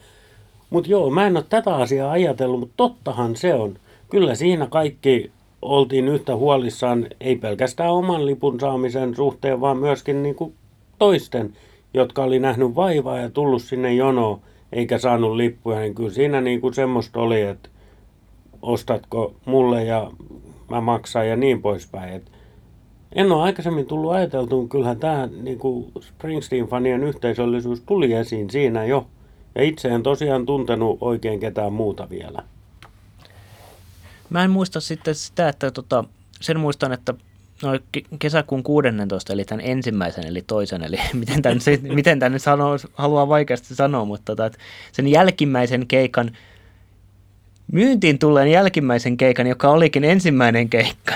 Mutta 0.69 0.89
joo, 0.89 1.09
mä 1.09 1.27
en 1.27 1.37
ole 1.37 1.45
tätä 1.49 1.75
asiaa 1.75 2.11
ajatellut, 2.11 2.59
mutta 2.59 2.73
tottahan 2.77 3.35
se 3.35 3.53
on. 3.53 3.77
Kyllä 4.11 4.35
siinä 4.35 4.67
kaikki 4.67 5.31
oltiin 5.61 6.07
yhtä 6.07 6.35
huolissaan, 6.35 7.07
ei 7.21 7.35
pelkästään 7.35 7.91
oman 7.91 8.25
lipun 8.25 8.59
saamisen 8.59 9.15
suhteen, 9.15 9.61
vaan 9.61 9.77
myöskin 9.77 10.23
niin 10.23 10.35
kuin 10.35 10.53
toisten, 10.99 11.53
jotka 11.93 12.23
oli 12.23 12.39
nähnyt 12.39 12.75
vaivaa 12.75 13.17
ja 13.17 13.29
tullut 13.29 13.61
sinne 13.61 13.93
jonoon, 13.93 14.39
eikä 14.71 14.97
saanut 14.97 15.35
lippuja, 15.35 15.79
niin 15.79 15.95
kyllä 15.95 16.09
siinä 16.09 16.41
niin 16.41 16.61
kuin 16.61 16.73
semmoista 16.73 17.19
oli, 17.19 17.41
että 17.41 17.69
ostatko 18.61 19.33
mulle 19.45 19.83
ja 19.83 20.11
mä 20.69 20.81
maksan 20.81 21.29
ja 21.29 21.35
niin 21.35 21.61
poispäin. 21.61 22.13
Et 22.13 22.31
en 23.15 23.31
ole 23.31 23.43
aikaisemmin 23.43 23.85
tullut 23.85 24.11
ajateltuun, 24.11 24.69
kyllähän 24.69 24.99
tämä 24.99 25.29
niin 25.41 25.59
Springsteen-fanien 25.99 27.03
yhteisöllisyys 27.03 27.81
tuli 27.85 28.13
esiin 28.13 28.49
siinä 28.49 28.85
jo. 28.85 29.07
Ja 29.55 29.63
itse 29.63 29.87
en 29.87 30.03
tosiaan 30.03 30.45
tuntenut 30.45 30.97
oikein 31.01 31.39
ketään 31.39 31.73
muuta 31.73 32.09
vielä. 32.09 32.43
Mä 34.31 34.43
en 34.43 34.51
muista 34.51 34.79
sitten 34.79 35.15
sitä, 35.15 35.49
että 35.49 35.71
tota, 35.71 36.03
sen 36.41 36.59
muistan, 36.59 36.93
että 36.93 37.13
no, 37.63 37.69
kesäkuun 38.19 38.63
16, 38.63 39.33
eli 39.33 39.45
tämän 39.45 39.65
ensimmäisen, 39.65 40.27
eli 40.27 40.41
toisen, 40.41 40.83
eli 40.83 40.97
miten 41.13 41.41
tämän, 41.41 41.59
miten 41.81 42.19
tämän 42.19 42.39
sanoo, 42.39 42.77
haluaa 42.93 43.27
vaikeasti 43.27 43.75
sanoa, 43.75 44.05
mutta 44.05 44.35
tota, 44.35 44.57
sen 44.91 45.07
jälkimmäisen 45.07 45.87
keikan, 45.87 46.31
myyntiin 47.71 48.19
tulleen 48.19 48.51
jälkimmäisen 48.51 49.17
keikan, 49.17 49.47
joka 49.47 49.69
olikin 49.69 50.03
ensimmäinen 50.03 50.69
keikka. 50.69 51.13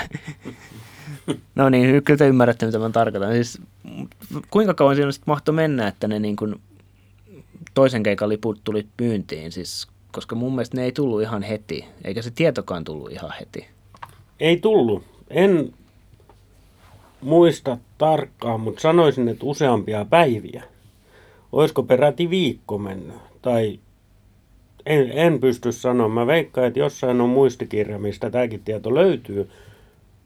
No 1.54 1.68
niin, 1.68 2.04
kyllä 2.04 2.18
te 2.18 2.28
ymmärrätte, 2.28 2.66
mitä 2.66 2.78
mä 2.78 2.90
tarkoitan. 2.90 3.32
Siis, 3.32 3.60
kuinka 4.50 4.74
kauan 4.74 4.96
siinä 4.96 5.12
sitten 5.12 5.32
mahtoi 5.32 5.54
mennä, 5.54 5.88
että 5.88 6.08
ne 6.08 6.18
niin 6.18 6.36
kuin 6.36 6.60
toisen 7.74 8.02
keikan 8.02 8.28
liput 8.28 8.60
tuli 8.64 8.86
myyntiin? 9.00 9.52
Siis 9.52 9.88
koska 10.12 10.34
mun 10.36 10.52
mielestä 10.52 10.76
ne 10.76 10.84
ei 10.84 10.92
tullut 10.92 11.22
ihan 11.22 11.42
heti, 11.42 11.84
eikä 12.04 12.22
se 12.22 12.30
tietokaan 12.30 12.84
tullut 12.84 13.12
ihan 13.12 13.32
heti. 13.40 13.66
Ei 14.40 14.56
tullut. 14.56 15.02
En 15.30 15.72
muista 17.20 17.78
tarkkaan, 17.98 18.60
mutta 18.60 18.80
sanoisin, 18.80 19.28
että 19.28 19.46
useampia 19.46 20.04
päiviä. 20.04 20.62
Olisiko 21.52 21.82
peräti 21.82 22.30
viikko 22.30 22.78
mennyt? 22.78 23.16
Tai 23.42 23.78
en, 24.86 25.10
en 25.12 25.40
pysty 25.40 25.72
sanomaan. 25.72 26.10
Mä 26.10 26.26
veikkaan, 26.26 26.66
että 26.66 26.78
jossain 26.78 27.20
on 27.20 27.28
muistikirja, 27.28 27.98
mistä 27.98 28.30
tämäkin 28.30 28.62
tieto 28.64 28.94
löytyy. 28.94 29.50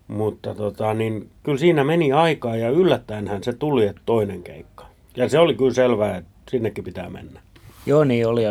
Mutta 0.08 0.54
tota, 0.54 0.94
niin, 0.94 1.30
kyllä 1.42 1.58
siinä 1.58 1.84
meni 1.84 2.12
aikaa 2.12 2.56
ja 2.56 2.70
yllättäenhän 2.70 3.44
se 3.44 3.52
tuli, 3.52 3.86
että 3.86 4.02
toinen 4.06 4.42
keikka. 4.42 4.86
Ja 5.16 5.28
se 5.28 5.38
oli 5.38 5.54
kyllä 5.54 5.74
selvää, 5.74 6.16
että 6.16 6.30
sinnekin 6.50 6.84
pitää 6.84 7.10
mennä. 7.10 7.40
Joo, 7.86 8.04
niin 8.04 8.26
oli. 8.26 8.42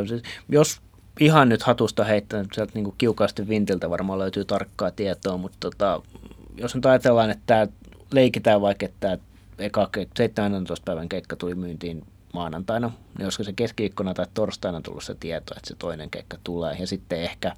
Jos 0.50 0.82
ihan 1.20 1.50
nyt 1.50 1.64
hatusta 1.64 2.04
heittänyt, 2.04 2.54
sieltä 2.54 2.72
niin 2.76 2.94
kiukaasti 2.98 3.50
vintiltä 3.50 3.90
varmaan 3.90 4.20
löytyy 4.20 4.46
tarkkaa 4.46 4.92
tietoa, 4.92 5.38
mutta 5.38 5.58
tota, 5.60 6.02
jos 6.58 6.76
nyt 6.76 6.86
ajatellaan, 6.86 7.30
että 7.30 7.44
tämä 7.46 7.68
leikitään 8.12 8.62
vaikka, 8.62 8.86
että 8.86 8.98
tämä 9.00 9.18
eka 9.60 9.90
17. 10.18 10.86
päivän 10.86 11.10
keikka 11.10 11.36
tuli 11.36 11.56
myyntiin 11.56 12.04
maanantaina, 12.34 12.92
niin 13.18 13.26
olisiko 13.26 13.44
se 13.44 13.54
keskiviikkona 13.54 14.14
tai 14.14 14.26
torstaina 14.34 14.82
tullut 14.82 15.04
se 15.04 15.16
tieto, 15.20 15.54
että 15.58 15.68
se 15.68 15.76
toinen 15.76 16.10
keikka 16.10 16.38
tulee, 16.44 16.78
ja 16.80 16.88
sitten 16.88 17.22
ehkä 17.22 17.54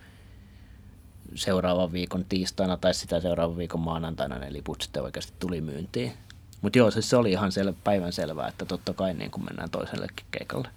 seuraavan 1.35 1.91
viikon 1.91 2.25
tiistaina 2.29 2.77
tai 2.77 2.93
sitä 2.93 3.19
seuraavan 3.19 3.57
viikon 3.57 3.81
maanantaina 3.81 4.39
ne 4.39 4.53
liput 4.53 4.81
sitten 4.81 5.03
oikeasti 5.03 5.33
tuli 5.39 5.61
myyntiin. 5.61 6.13
Mutta 6.61 6.77
joo, 6.77 6.91
siis 6.91 7.09
se 7.09 7.17
oli 7.17 7.31
ihan 7.31 7.51
sel- 7.51 7.75
päivän 7.83 8.13
selvää, 8.13 8.47
että 8.47 8.65
totta 8.65 8.93
kai 8.93 9.13
niin 9.13 9.31
kun 9.31 9.45
mennään 9.45 9.69
toisellekin 9.69 10.25
keikalle. 10.31 10.67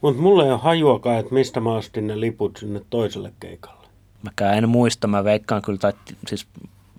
Mutta 0.00 0.22
mulla 0.22 0.44
ei 0.44 0.50
ole 0.50 0.58
hajuakaan, 0.58 1.18
että 1.18 1.34
mistä 1.34 1.60
mä 1.60 1.72
ostin 1.72 2.06
ne 2.06 2.20
liput 2.20 2.56
sinne 2.56 2.80
toiselle 2.90 3.32
keikalle. 3.40 3.88
Mäkään 4.22 4.58
en 4.58 4.68
muista, 4.68 5.06
mä 5.06 5.24
veikkaan 5.24 5.62
kyllä, 5.62 5.78
tai 5.78 5.92
siis 6.26 6.46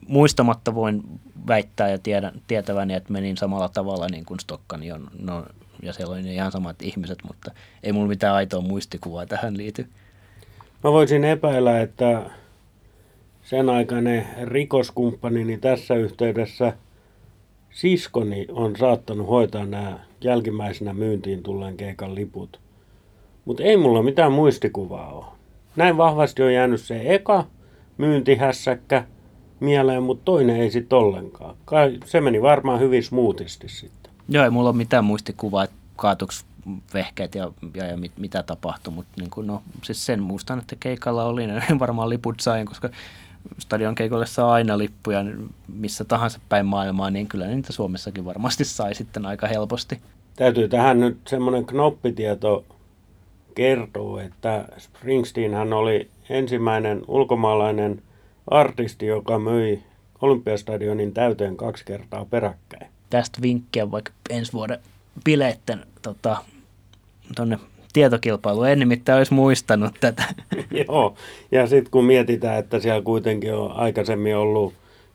muistamatta 0.07 0.75
voin 0.75 1.03
väittää 1.47 1.89
ja 1.89 1.97
tiedän, 1.97 2.41
tietäväni, 2.47 2.93
että 2.93 3.13
menin 3.13 3.37
samalla 3.37 3.69
tavalla 3.69 4.07
niin 4.11 4.25
kuin 4.25 4.39
Stokkan, 4.39 4.83
jo, 4.83 4.99
no, 5.21 5.45
ja 5.83 5.93
siellä 5.93 6.13
oli 6.13 6.33
ihan 6.33 6.51
samat 6.51 6.81
ihmiset, 6.81 7.19
mutta 7.27 7.51
ei 7.83 7.93
mulla 7.93 8.07
mitään 8.07 8.35
aitoa 8.35 8.61
muistikuvaa 8.61 9.25
tähän 9.25 9.57
liity. 9.57 9.87
Mä 10.83 10.91
voisin 10.91 11.23
epäillä, 11.23 11.81
että 11.81 12.29
sen 13.43 13.69
aikainen 13.69 14.27
rikoskumppanini 14.43 15.57
tässä 15.57 15.95
yhteydessä 15.95 16.73
siskoni 17.71 18.45
on 18.51 18.75
saattanut 18.75 19.27
hoitaa 19.27 19.65
nämä 19.65 19.99
jälkimmäisenä 20.21 20.93
myyntiin 20.93 21.43
tulleen 21.43 21.77
keikan 21.77 22.15
liput– 22.15 22.59
mutta 23.49 23.63
ei 23.63 23.77
mulla 23.77 24.03
mitään 24.03 24.31
muistikuvaa 24.31 25.13
ole. 25.13 25.25
Näin 25.75 25.97
vahvasti 25.97 26.43
on 26.43 26.53
jäänyt 26.53 26.81
se 26.81 27.01
eka 27.05 27.45
myyntihässäkkä 27.97 29.03
mieleen, 29.59 30.03
mutta 30.03 30.25
toinen 30.25 30.55
ei 30.55 30.71
sitten 30.71 30.97
ollenkaan. 30.97 31.55
Kai 31.65 31.97
se 32.05 32.21
meni 32.21 32.41
varmaan 32.41 32.79
hyvin 32.79 33.03
smoothisti 33.03 33.69
sitten. 33.69 34.11
Joo, 34.29 34.43
ei 34.43 34.49
mulla 34.49 34.69
ole 34.69 34.77
mitään 34.77 35.05
muistikuvaa, 35.05 35.63
että 35.63 35.75
kaatuks 35.95 36.45
vehkeet 36.93 37.35
ja, 37.35 37.51
ja, 37.75 37.85
ja 37.85 37.97
mit, 37.97 38.11
mitä 38.17 38.43
tapahtui, 38.43 38.93
mutta 38.93 39.11
niin 39.19 39.29
kuin, 39.29 39.47
no, 39.47 39.61
siis 39.83 40.05
sen 40.05 40.23
muistan, 40.23 40.59
että 40.59 40.75
keikalla 40.79 41.25
oli, 41.25 41.47
ne 41.47 41.63
varmaan 41.79 42.09
liput 42.09 42.39
sain, 42.39 42.65
koska 42.65 42.89
stadion 43.59 43.95
keikolle 43.95 44.25
saa 44.25 44.51
aina 44.51 44.77
lippuja 44.77 45.25
missä 45.67 46.05
tahansa 46.05 46.39
päin 46.49 46.65
maailmaa, 46.65 47.09
niin 47.09 47.27
kyllä 47.27 47.47
niitä 47.47 47.73
Suomessakin 47.73 48.25
varmasti 48.25 48.65
sai 48.65 48.95
sitten 48.95 49.25
aika 49.25 49.47
helposti. 49.47 49.99
Täytyy 50.35 50.67
tähän 50.67 50.99
nyt 50.99 51.17
semmoinen 51.27 51.65
knoppitieto 51.65 52.65
kertoo, 53.59 54.19
että 54.19 54.65
Springsteen 54.77 55.53
hän 55.53 55.73
oli 55.73 56.07
ensimmäinen 56.29 57.01
ulkomaalainen 57.07 58.01
artisti, 58.47 59.05
joka 59.05 59.39
myi 59.39 59.83
Olympiastadionin 60.21 61.13
täyteen 61.13 61.57
kaksi 61.57 61.85
kertaa 61.85 62.25
peräkkäin. 62.25 62.87
Tästä 63.09 63.41
vinkkiä 63.41 63.91
vaikka 63.91 64.11
ensi 64.29 64.53
vuoden 64.53 64.79
bileitten 65.25 65.85
tota, 66.01 66.37
tonne 67.35 67.59
tietokilpailu. 67.93 68.63
En 68.63 68.79
nimittäin 68.79 69.17
olisi 69.17 69.33
muistanut 69.33 69.93
tätä. 69.99 70.23
Joo, 70.87 71.15
ja 71.51 71.67
sitten 71.67 71.91
kun 71.91 72.05
mietitään, 72.05 72.59
että 72.59 72.79
siellä 72.79 73.01
kuitenkin 73.01 73.53
on 73.53 73.71
aikaisemmin 73.71 74.37
ollut 74.37 74.73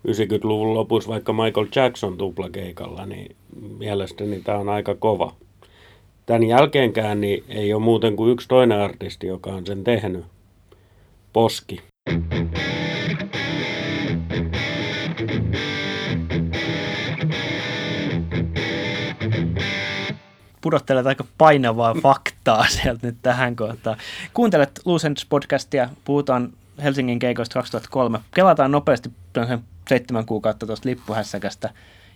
90-luvun 0.09 0.75
lopussa 0.75 1.11
vaikka 1.11 1.33
Michael 1.33 1.67
Jackson 1.75 2.19
tuplakeikalla, 2.19 3.07
niin 3.07 3.37
mielestäni 3.79 4.41
tämä 4.41 4.59
on 4.59 4.69
aika 4.69 4.95
kova 4.95 5.33
tämän 6.27 6.43
jälkeenkään 6.43 7.21
niin 7.21 7.45
ei 7.49 7.75
ole 7.75 7.83
muuten 7.83 8.17
kuin 8.17 8.33
yksi 8.33 8.49
toinen 8.49 8.81
artisti, 8.81 9.27
joka 9.27 9.51
on 9.51 9.67
sen 9.67 9.85
tehnyt. 9.85 10.25
Poski. 11.33 11.81
pudottelet 20.61 21.07
aika 21.07 21.25
painavaa 21.39 21.95
faktaa 22.03 22.67
sieltä 22.69 23.07
nyt 23.07 23.17
tähän 23.23 23.57
kohtaan. 23.57 23.97
Kuuntelet 24.35 24.81
Lucents 24.85 25.27
podcastia, 25.27 25.89
puhutaan 26.05 26.53
Helsingin 26.83 27.19
keikoista 27.19 27.55
2003. 27.55 28.21
Kelataan 28.35 28.71
nopeasti 28.71 29.11
seitsemän 29.89 30.27
kuukautta 30.27 30.67
tuosta 30.67 30.89
lippuhässäkästä 30.89 31.71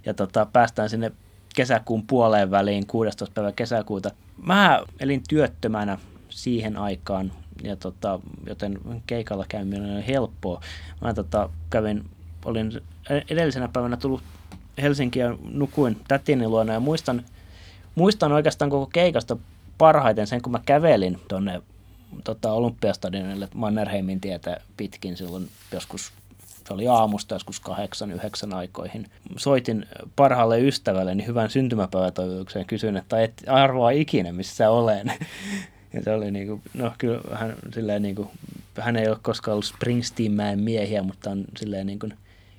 ja 0.06 0.14
tota, 0.14 0.46
päästään 0.52 0.90
sinne 0.90 1.12
kesäkuun 1.54 2.06
puoleen 2.06 2.50
väliin, 2.50 2.86
16. 2.86 3.34
päivä 3.34 3.52
kesäkuuta. 3.52 4.10
Mä 4.46 4.82
elin 5.00 5.22
työttömänä 5.28 5.98
siihen 6.28 6.76
aikaan, 6.76 7.32
ja 7.62 7.76
tota, 7.76 8.20
joten 8.46 8.78
keikalla 9.06 9.44
käyminen 9.48 9.94
oli 9.94 10.06
helppoa. 10.06 10.60
Mä 11.00 11.14
tota, 11.14 11.50
kävin 11.70 12.10
olin 12.44 12.80
edellisenä 13.30 13.68
päivänä 13.68 13.96
tullut 13.96 14.22
Helsinkiin 14.82 15.24
ja 15.24 15.36
nukuin 15.42 16.00
tätini 16.08 16.48
luona 16.48 16.72
ja 16.72 16.80
muistan, 16.80 17.22
muistan 17.94 18.32
oikeastaan 18.32 18.70
koko 18.70 18.86
keikasta 18.86 19.36
parhaiten 19.78 20.26
sen, 20.26 20.42
kun 20.42 20.52
mä 20.52 20.60
kävelin 20.66 21.20
tuonne 21.28 21.62
tota, 22.24 22.52
Olympiastadionille 22.52 23.48
Mannerheimin 23.54 24.20
tietä 24.20 24.60
pitkin 24.76 25.16
silloin 25.16 25.48
joskus 25.72 26.12
se 26.68 26.74
oli 26.74 26.88
aamusta 26.88 27.34
joskus 27.34 27.60
kahdeksan, 27.60 28.12
yhdeksän 28.12 28.54
aikoihin. 28.54 29.06
Soitin 29.36 29.86
parhaalle 30.16 30.60
ystävälleni 30.60 31.26
hyvän 31.26 31.50
syntymäpäivätoivotuksen 31.50 32.60
ja 32.60 32.64
kysyin, 32.64 32.96
että 32.96 33.22
et 33.22 33.32
arvoa 33.46 33.90
ikinä, 33.90 34.32
missä 34.32 34.70
olen. 34.70 35.12
Ja 35.92 36.02
se 36.02 36.12
oli 36.12 36.30
niinku, 36.30 36.60
no 36.74 36.92
kyllä 36.98 37.20
hän, 37.32 37.54
silleen 37.74 38.02
niinku, 38.02 38.30
hän 38.80 38.96
ei 38.96 39.08
ole 39.08 39.16
koskaan 39.22 39.52
ollut 39.52 39.64
Springsteen-mäen 39.64 40.60
miehiä, 40.60 41.02
mutta 41.02 41.30
on 41.30 41.44
silleen 41.56 41.86
niinku 41.86 42.08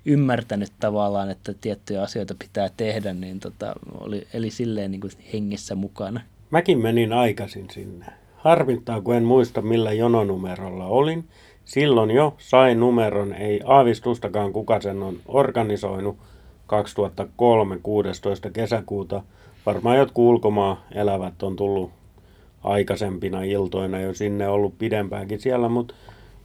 ymmärtänyt 0.06 0.72
tavallaan, 0.80 1.30
että 1.30 1.54
tiettyjä 1.62 2.02
asioita 2.02 2.36
pitää 2.40 2.70
tehdä, 2.78 3.14
niin 3.14 3.40
tota, 3.40 3.74
oli, 4.00 4.28
eli 4.34 4.50
silleen 4.50 4.92
niinku 4.92 5.08
hengissä 5.34 5.76
mukana. 5.76 6.22
Mäkin 6.52 6.80
menin 6.80 7.14
aikaisin 7.14 7.68
sinne. 7.72 8.06
Harmittaa, 8.36 9.02
kun 9.02 9.16
en 9.16 9.24
muista 9.24 9.62
millä 9.62 9.92
jononumerolla 9.92 10.86
olin. 10.86 11.28
Silloin 11.70 12.12
jo 12.12 12.36
sain 12.38 12.80
numeron, 12.80 13.34
ei 13.34 13.62
aavistustakaan 13.66 14.54
kuka 14.54 14.82
sen 14.82 15.04
on 15.04 15.16
organisoinut 15.28 16.18
2003 16.68 17.80
16. 17.84 18.50
kesäkuuta. 18.50 19.24
Varmaan 19.66 19.98
jotkut 19.98 20.26
ulkomaa 20.26 20.84
elävät 20.92 21.44
on 21.44 21.56
tullut 21.56 21.92
aikaisempina 22.64 23.44
iltoina 23.44 24.00
jo 24.00 24.14
sinne 24.14 24.48
ollut 24.48 24.78
pidempäänkin 24.78 25.40
siellä, 25.40 25.70
mutta 25.70 25.94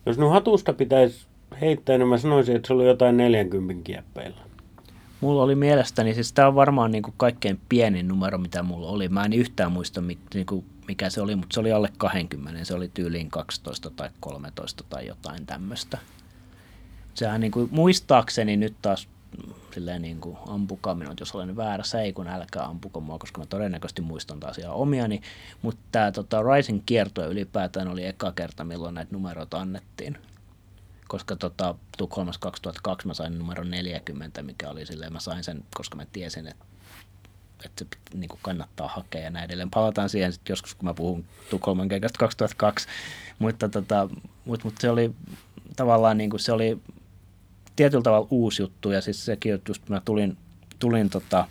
jos 0.07 0.19
nyt 0.19 0.31
hatusta 0.31 0.73
pitäisi 0.73 1.27
heittää, 1.61 1.99
niin 1.99 2.09
mä 2.09 2.19
sanoisin, 2.19 2.57
että 2.57 2.67
se 2.67 2.75
oli 2.75 2.87
jotain 2.87 3.17
40 3.17 3.85
kieppeillä. 3.85 4.41
Mulla 5.21 5.43
oli 5.43 5.55
mielestäni, 5.55 6.15
siis 6.15 6.33
tämä 6.33 6.49
on 6.49 6.55
varmaan 6.55 6.91
niin 6.91 7.03
kuin 7.03 7.15
kaikkein 7.17 7.61
pienin 7.69 8.09
numero, 8.09 8.39
mitä 8.39 8.63
mulla 8.63 8.89
oli. 8.89 9.09
Mä 9.09 9.25
en 9.25 9.33
yhtään 9.33 9.73
muista, 9.73 10.03
niin 10.35 10.47
kuin 10.47 10.65
mikä 10.89 11.11
se 11.11 11.21
oli, 11.21 11.37
mutta 11.37 11.55
se 11.55 11.61
oli 11.61 11.73
alle 11.73 11.89
20. 11.99 12.65
Se 12.65 12.75
oli 12.75 12.91
tyyliin 12.95 13.31
12 13.31 13.91
tai 13.91 14.11
13 14.21 14.85
tai 14.91 15.07
jotain 15.07 15.47
tämmöistä. 15.47 15.99
Sehän 17.15 17.41
niin 17.41 17.53
kuin, 17.53 17.69
muistaakseni 17.73 18.57
nyt 18.57 18.75
taas 18.83 19.09
silleen 19.75 20.03
niin 20.03 20.21
kuin 20.21 20.37
ampukaa 20.49 20.95
minut, 20.95 21.21
jos 21.21 21.35
olen 21.35 21.57
väärässä, 21.57 22.01
ei 22.01 22.13
kun 22.13 22.29
älkää 22.29 22.65
ampuko 22.65 23.01
mua, 23.01 23.19
koska 23.19 23.41
mä 23.41 23.47
todennäköisesti 23.47 24.03
muistan 24.03 24.41
taas 24.41 24.59
ihan 24.59 24.75
omiani. 24.75 25.23
Mutta 25.63 25.81
tämä 25.93 26.13
tota, 26.13 26.43
Rising 26.43 26.83
kierto 26.87 27.31
ylipäätään 27.31 27.89
oli 27.89 28.07
eka 28.07 28.33
kerta, 28.33 28.65
milloin 28.65 28.95
näitä 28.95 29.13
numeroita 29.13 29.61
annettiin. 29.61 30.19
Koska 31.09 31.37
tota, 31.37 31.75
Tukholmassa 31.99 32.41
2002 32.41 33.07
mä 33.07 33.15
sain 33.15 33.39
numero 33.39 33.65
40, 33.65 34.43
mikä 34.43 34.71
oli 34.71 34.87
silleen, 34.87 35.13
mä 35.13 35.21
sain 35.21 35.45
sen, 35.45 35.65
koska 35.75 35.97
mä 35.97 36.07
tiesin, 36.13 36.47
että 36.47 36.65
että 37.65 37.85
se 37.85 38.19
niin 38.19 38.29
kuin 38.29 38.41
kannattaa 38.43 38.89
hakea 38.89 39.21
ja 39.21 39.31
näin 39.31 39.45
edelleen. 39.45 39.71
Palataan 39.71 40.09
siihen 40.09 40.33
sitten 40.33 40.53
joskus, 40.53 40.75
kun 40.75 40.89
mä 40.89 40.95
puhun 40.95 41.25
Tukholman 41.51 41.89
keikasta 41.89 42.19
2002, 42.19 42.89
mutta, 43.39 43.69
tota, 43.69 44.09
mutta, 44.45 44.65
mutta 44.65 44.81
se 44.81 44.91
oli 44.91 45.15
tavallaan 45.77 46.19
niin 46.19 46.31
kuin 46.31 46.41
se 46.41 46.53
oli 46.53 46.79
tietyllä 47.77 48.03
tavalla 48.03 48.29
uusi 48.31 48.63
juttu 48.63 48.91
ja 48.91 49.01
siis 49.01 49.25
sekin, 49.25 49.55
että 49.55 49.71
just 49.71 49.89
mä 49.89 50.03
tulin, 50.05 50.37
tulin 50.79 51.11
tota, 51.11 51.49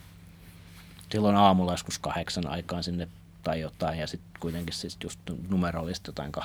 silloin 1.11 1.35
aamulla 1.35 1.73
joskus 1.73 1.99
kahdeksan 1.99 2.47
aikaan 2.47 2.83
sinne 2.83 3.07
tai 3.43 3.61
jotain, 3.61 3.99
ja 3.99 4.07
sitten 4.07 4.31
kuitenkin 4.39 4.75
siis 4.75 4.97
just 5.03 5.19
numerollista 5.49 6.09
jotain 6.09 6.31
12-13, 6.37 6.39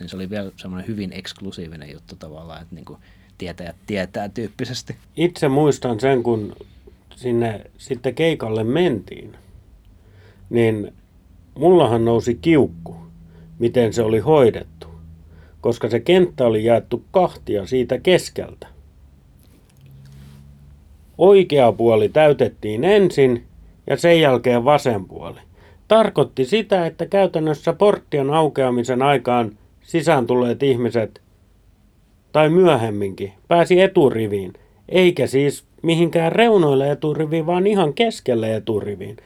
niin 0.00 0.08
se 0.08 0.16
oli 0.16 0.30
vielä 0.30 0.50
semmoinen 0.56 0.88
hyvin 0.88 1.12
eksklusiivinen 1.12 1.92
juttu 1.92 2.16
tavallaan, 2.16 2.62
että 2.62 2.74
niin 2.74 2.84
kuin 2.84 2.98
tietäjät 3.38 3.76
tietää 3.86 4.28
tyyppisesti. 4.28 4.96
Itse 5.16 5.48
muistan 5.48 6.00
sen, 6.00 6.22
kun 6.22 6.56
sinne 7.16 7.60
sitten 7.78 8.14
keikalle 8.14 8.64
mentiin, 8.64 9.36
niin 10.50 10.92
mullahan 11.58 12.04
nousi 12.04 12.34
kiukku, 12.34 12.96
miten 13.58 13.92
se 13.92 14.02
oli 14.02 14.18
hoidettu, 14.18 14.86
koska 15.60 15.88
se 15.88 16.00
kenttä 16.00 16.46
oli 16.46 16.64
jaettu 16.64 17.04
kahtia 17.10 17.66
siitä 17.66 17.98
keskeltä. 17.98 18.66
Oikea 21.18 21.72
puoli 21.72 22.08
täytettiin 22.08 22.84
ensin 22.84 23.44
ja 23.86 23.96
sen 23.96 24.20
jälkeen 24.20 24.64
vasen 24.64 25.04
puoli. 25.04 25.40
Tarkoitti 25.88 26.44
sitä, 26.44 26.86
että 26.86 27.06
käytännössä 27.06 27.72
porttien 27.72 28.30
aukeamisen 28.30 29.02
aikaan 29.02 29.58
sisään 29.80 30.26
tulleet 30.26 30.62
ihmiset, 30.62 31.22
tai 32.32 32.48
myöhemminkin, 32.48 33.32
pääsi 33.48 33.80
eturiviin, 33.80 34.52
eikä 34.88 35.26
siis 35.26 35.64
mihinkään 35.82 36.32
reunoille 36.32 36.90
eturiviin, 36.90 37.46
vaan 37.46 37.66
ihan 37.66 37.94
keskelle 37.94 38.56
eturiviin. 38.56 39.16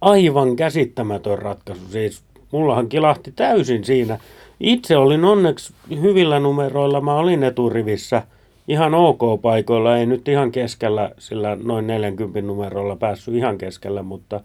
Aivan 0.00 0.56
käsittämätön 0.56 1.38
ratkaisu. 1.38 1.82
Siis 1.88 2.22
mullahan 2.52 2.88
kilahti 2.88 3.32
täysin 3.32 3.84
siinä. 3.84 4.18
Itse 4.60 4.96
olin 4.96 5.24
onneksi 5.24 5.72
hyvillä 6.00 6.40
numeroilla, 6.40 7.00
mä 7.00 7.14
olin 7.14 7.42
eturivissä 7.42 8.22
ihan 8.68 8.94
ok 8.94 9.20
paikoilla, 9.42 9.96
ei 9.96 10.06
nyt 10.06 10.28
ihan 10.28 10.52
keskellä, 10.52 11.10
sillä 11.18 11.56
noin 11.62 11.86
40 11.86 12.42
numerolla 12.42 12.96
päässyt 12.96 13.34
ihan 13.34 13.58
keskellä, 13.58 14.02
mutta 14.02 14.40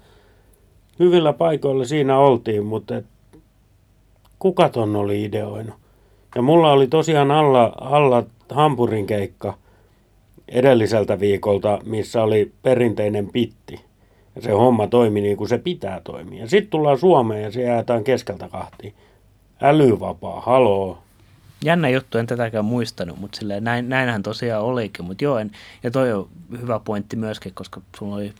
hyvillä 1.00 1.34
paikoilla 1.34 1.86
siinä 1.86 2.18
oltiin, 2.18 2.66
mutta 2.66 2.98
et, 2.98 3.06
kuka 4.40 4.70
ton 4.70 4.96
oli 4.96 5.24
ideoinut? 5.24 5.76
Ja 6.36 6.42
mulla 6.42 6.72
oli 6.72 6.88
tosiaan 6.88 7.32
alla, 7.32 7.74
alla 7.82 8.24
Hampurin 8.50 9.08
keikka– 9.08 9.54
edelliseltä 10.48 11.20
viikolta, 11.20 11.80
missä 11.86 12.24
oli 12.24 12.52
perinteinen 12.62 13.30
pitti. 13.30 13.80
Ja 14.36 14.42
se 14.42 14.52
homma 14.52 14.88
toimi 14.88 15.22
niin 15.22 15.38
kuin 15.38 15.50
se 15.50 15.58
pitää 15.58 16.02
toimia. 16.04 16.48
Sitten 16.48 16.70
tullaan 16.70 16.98
Suomeen 16.98 17.44
ja 17.44 17.52
se 17.52 17.62
jäätään 17.62 18.04
keskeltä 18.04 18.50
kahtiin. 18.50 18.94
Älyvapaa, 19.62 20.42
haloo. 20.42 20.98
Jännä 21.66 21.90
juttu, 21.90 22.18
en 22.18 22.28
tätäkään 22.28 22.66
muistanut, 22.66 23.20
mutta 23.20 23.40
silleen, 23.40 23.64
näin, 23.64 23.90
näinhän 23.90 24.24
tosiaan 24.24 24.64
olikin. 24.64 25.06
Mutta 25.06 25.24
joo, 25.24 25.38
en, 25.38 25.52
ja 25.84 25.92
toi 25.92 26.14
on 26.14 26.28
hyvä 26.62 26.80
pointti 26.80 27.16
myöskin, 27.16 27.54
koska 27.54 27.82
sulla 28.00 28.16
oli 28.16 28.34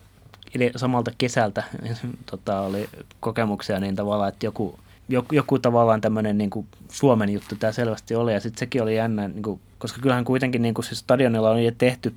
samalta 0.76 1.12
kesältä 1.18 1.64
tota, 2.32 2.62
oli 2.62 2.90
kokemuksia 3.20 3.80
niin 3.80 3.96
tavallaan, 3.96 4.30
että 4.30 4.46
joku, 4.46 4.80
joku, 5.10 5.36
joku 5.36 5.60
tavallaan 5.60 6.02
tämmöinen 6.02 6.38
niin 6.38 6.50
Suomen 6.92 7.30
juttu 7.30 7.56
tämä 7.60 7.72
selvästi 7.72 8.16
oli. 8.16 8.34
Ja 8.34 8.40
sitten 8.40 8.60
sekin 8.60 8.82
oli 8.84 8.96
jännä, 8.96 9.28
niin 9.28 9.44
kuin, 9.44 9.60
koska 9.78 10.02
kyllähän 10.02 10.26
kuitenkin 10.26 10.62
niin 10.62 10.74
kuin, 10.74 10.86
siis 10.86 11.00
stadionilla 11.00 11.50
on 11.50 11.64
jo 11.64 11.72
tehty 11.78 12.14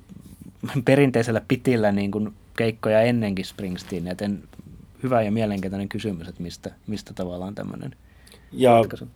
perinteisellä 0.85 1.41
pitillä 1.47 1.91
niin 1.91 2.11
kuin, 2.11 2.33
keikkoja 2.57 3.01
ennenkin 3.01 3.45
Springsteen, 3.45 4.07
joten 4.07 4.43
hyvä 5.03 5.21
ja 5.21 5.31
mielenkiintoinen 5.31 5.89
kysymys, 5.89 6.27
että 6.27 6.43
mistä, 6.43 6.71
mistä 6.87 7.13
tavallaan 7.13 7.55
tämmöinen 7.55 7.95
ja 8.51 8.71
ratkaisu. 8.71 9.07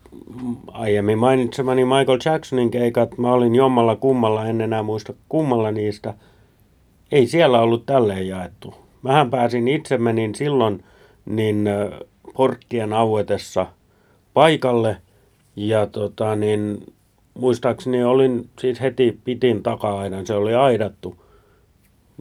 aiemmin 0.68 1.18
mainitsemani 1.18 1.86
Michael 1.86 2.20
Jacksonin 2.26 2.72
keikat, 2.72 3.18
mä 3.18 3.34
olin 3.34 3.56
jommalla 3.56 3.96
kummalla, 3.96 4.46
en 4.46 4.62
enää 4.62 4.84
muista 4.84 5.14
kummalla 5.30 5.72
niistä. 5.72 6.14
Ei 7.12 7.28
siellä 7.28 7.62
ollut 7.62 7.86
tälleen 7.86 8.28
jaettu. 8.28 8.76
Mähän 9.02 9.30
pääsin 9.30 9.68
itse 9.68 9.98
menin 9.98 10.36
silloin 10.36 10.84
niin 11.26 11.70
porttien 12.34 12.94
auetessa 12.94 13.68
paikalle 14.34 14.98
ja 15.56 15.88
tota, 15.88 16.36
niin, 16.36 16.94
muistaakseni 17.34 18.04
olin 18.04 18.50
siis 18.60 18.82
heti 18.82 19.20
pitin 19.24 19.64
taka-aidan, 19.64 20.28
se 20.28 20.34
oli 20.34 20.54
aidattu, 20.54 21.16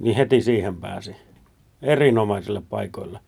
niin 0.00 0.16
heti 0.16 0.40
siihen 0.40 0.76
pääsi 0.76 1.16
erinomaisille 1.82 2.62
paikoille. 2.70 3.20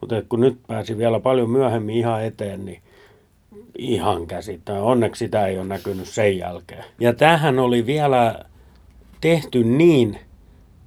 Mutta 0.00 0.22
kun 0.28 0.40
nyt 0.40 0.58
pääsi 0.66 0.98
vielä 0.98 1.20
paljon 1.20 1.50
myöhemmin 1.50 1.96
ihan 1.96 2.24
eteen, 2.24 2.64
niin 2.64 2.82
ihan 3.78 4.26
käsittää. 4.26 4.82
Onneksi 4.82 5.18
sitä 5.18 5.46
ei 5.46 5.58
ole 5.58 5.66
näkynyt 5.66 6.08
sen 6.08 6.38
jälkeen. 6.38 6.84
Ja 7.00 7.12
tähän 7.12 7.58
oli 7.58 7.86
vielä 7.86 8.44
tehty 9.20 9.64
niin, 9.64 10.18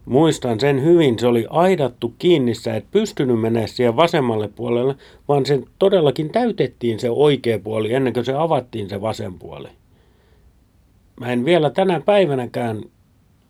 Muistan 0.06 0.60
sen 0.60 0.84
hyvin, 0.84 1.20
se 1.20 1.28
oli 1.28 1.46
aidattu 1.50 2.14
kiinni, 2.20 2.54
sä 2.54 2.76
et 2.76 2.86
pystynyt 2.92 3.42
menemään 3.42 3.68
siihen 3.68 3.96
vasemmalle 3.96 4.48
puolelle, 4.48 4.96
vaan 5.28 5.46
sen 5.46 5.66
todellakin 5.80 6.30
täytettiin 6.30 7.00
se 7.00 7.10
oikea 7.10 7.60
puoli 7.60 7.94
ennen 7.94 8.14
kuin 8.14 8.26
se 8.26 8.34
avattiin 8.34 8.90
se 8.90 9.02
vasen 9.02 9.34
puoli. 9.34 9.68
Mä 11.20 11.32
en 11.32 11.46
vielä 11.46 11.70
tänä 11.70 12.00
päivänäkään 12.00 12.84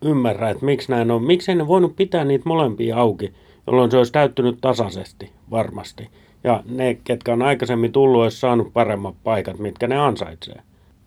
ymmärrä, 0.04 0.50
että 0.50 0.64
miksi 0.64 0.90
näin 0.90 1.10
on. 1.10 1.24
Miksi 1.24 1.54
ne 1.54 1.66
voinut 1.66 1.96
pitää 1.96 2.24
niitä 2.24 2.48
molempia 2.48 2.96
auki, 2.96 3.32
jolloin 3.66 3.90
se 3.90 3.96
olisi 3.96 4.12
täyttynyt 4.12 4.58
tasaisesti, 4.60 5.30
varmasti. 5.50 6.08
Ja 6.44 6.62
ne, 6.68 6.98
ketkä 7.04 7.32
on 7.32 7.42
aikaisemmin 7.42 7.92
tullut, 7.92 8.22
olisi 8.22 8.40
saanut 8.40 8.72
paremmat 8.72 9.14
paikat, 9.24 9.58
mitkä 9.58 9.86
ne 9.86 9.96
ansaitsee. 9.96 10.62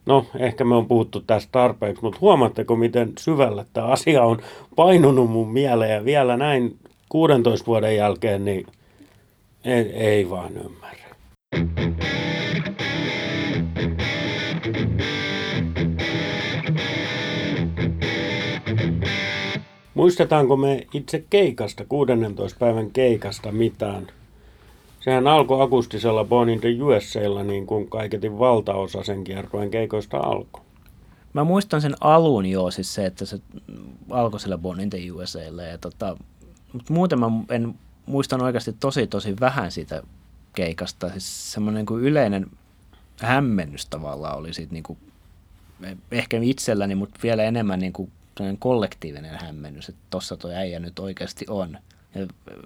No, 0.07 0.25
ehkä 0.39 0.63
me 0.63 0.75
on 0.75 0.87
puhuttu 0.87 1.19
tästä 1.19 1.51
tarpeeksi, 1.51 2.01
mutta 2.01 2.17
huomaatteko, 2.21 2.75
miten 2.75 3.13
syvällä 3.19 3.65
tämä 3.73 3.87
asia 3.87 4.23
on 4.23 4.41
painunut 4.75 5.31
mun 5.31 5.51
mieleen 5.51 5.91
ja 5.91 6.05
vielä 6.05 6.37
näin 6.37 6.77
16 7.09 7.65
vuoden 7.65 7.95
jälkeen, 7.95 8.45
niin 8.45 8.67
ei, 9.65 9.93
ei 9.93 10.29
vaan 10.29 10.51
ymmärrä. 10.57 11.07
Muistetaanko 19.93 20.57
me 20.57 20.87
itse 20.93 21.23
keikasta, 21.29 21.85
16. 21.89 22.59
päivän 22.59 22.91
keikasta 22.91 23.51
mitään? 23.51 24.07
Sehän 25.07 25.27
alkoi 25.27 25.61
akustisella 25.61 26.25
Born 26.25 26.49
in 26.49 26.59
the 26.59 26.69
niin 27.43 27.67
kuin 27.67 27.89
kaiketin 27.89 28.39
valtaosa 28.39 29.03
sen 29.03 29.23
kiertueen 29.23 29.71
keikoista 29.71 30.17
alkoi. 30.17 30.61
Mä 31.33 31.43
muistan 31.43 31.81
sen 31.81 31.95
alun 32.01 32.45
jo, 32.45 32.71
siis 32.71 32.93
se, 32.93 33.05
että 33.05 33.25
se 33.25 33.39
alkoi 34.09 34.39
sillä 34.39 34.57
Born 34.57 34.79
in 34.79 34.89
the. 34.89 35.67
Ja 35.67 35.77
tota, 35.77 36.17
mutta 36.73 36.93
muuten 36.93 37.19
mä 37.19 37.27
en 37.49 37.75
muistan 38.05 38.41
oikeasti 38.41 38.73
tosi 38.79 39.07
tosi 39.07 39.35
vähän 39.39 39.71
siitä 39.71 40.03
keikasta. 40.53 41.09
Siis 41.09 41.53
semmoinen 41.53 41.85
niin 41.89 42.01
yleinen 42.01 42.45
hämmennys 43.19 43.85
tavallaan 43.85 44.37
oli 44.37 44.53
siitä 44.53 44.73
niin 44.73 44.83
kuin, 44.83 44.99
ehkä 46.11 46.39
itselläni, 46.41 46.95
mutta 46.95 47.19
vielä 47.23 47.43
enemmän 47.43 47.79
niin 47.79 47.93
kuin 47.93 48.11
kollektiivinen 48.59 49.39
hämmennys, 49.41 49.89
että 49.89 50.01
tossa 50.09 50.37
tuo 50.37 50.51
äijä 50.51 50.79
nyt 50.79 50.99
oikeasti 50.99 51.45
on. 51.49 51.77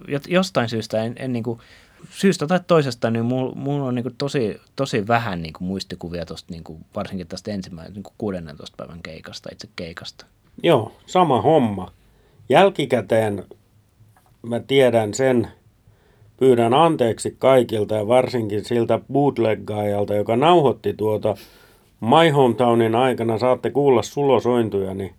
Ja 0.07 0.19
jostain 0.27 0.69
syystä 0.69 1.03
en, 1.03 1.15
en 1.19 1.33
niin 1.33 1.43
kuin, 1.43 1.59
syystä 2.09 2.47
tai 2.47 2.59
toisesta, 2.67 3.11
niin 3.11 3.25
mulla, 3.25 3.85
on 3.85 3.95
niin 3.95 4.15
tosi, 4.17 4.61
tosi 4.75 5.07
vähän 5.07 5.41
niin 5.41 5.53
kuin 5.53 5.67
muistikuvia 5.67 6.25
tosta, 6.25 6.53
niin 6.53 6.63
kuin, 6.63 6.85
varsinkin 6.95 7.27
tästä 7.27 7.51
ensimmäisen 7.51 7.93
niin 7.93 8.03
16 8.17 8.77
päivän 8.77 9.03
keikasta, 9.03 9.49
itse 9.51 9.69
keikasta. 9.75 10.25
Joo, 10.63 10.91
sama 11.05 11.41
homma. 11.41 11.91
Jälkikäteen 12.49 13.43
mä 14.41 14.59
tiedän 14.59 15.13
sen, 15.13 15.47
pyydän 16.37 16.73
anteeksi 16.73 17.35
kaikilta 17.39 17.95
ja 17.95 18.07
varsinkin 18.07 18.65
siltä 18.65 18.99
bootleggaajalta, 19.13 20.15
joka 20.15 20.35
nauhoitti 20.35 20.93
tuota 20.93 21.35
My 22.01 22.29
Hometownin 22.29 22.95
aikana. 22.95 23.37
Saatte 23.37 23.69
kuulla 23.69 24.01
sulosointujani 24.01 25.13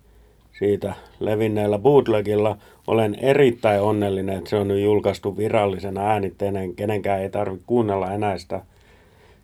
siitä 0.59 0.95
levinneellä 1.21 1.79
bootlegilla. 1.79 2.57
Olen 2.87 3.15
erittäin 3.15 3.81
onnellinen, 3.81 4.39
että 4.39 4.51
se 4.51 4.57
on 4.57 4.69
nyt 4.69 4.83
julkaistu 4.85 5.37
virallisena 5.37 6.01
äänitteenä. 6.01 6.61
Kenenkään 6.77 7.21
ei 7.21 7.31
tarvitse 7.31 7.65
kuunnella 7.67 8.13
enää 8.13 8.39
sitä, 8.39 8.61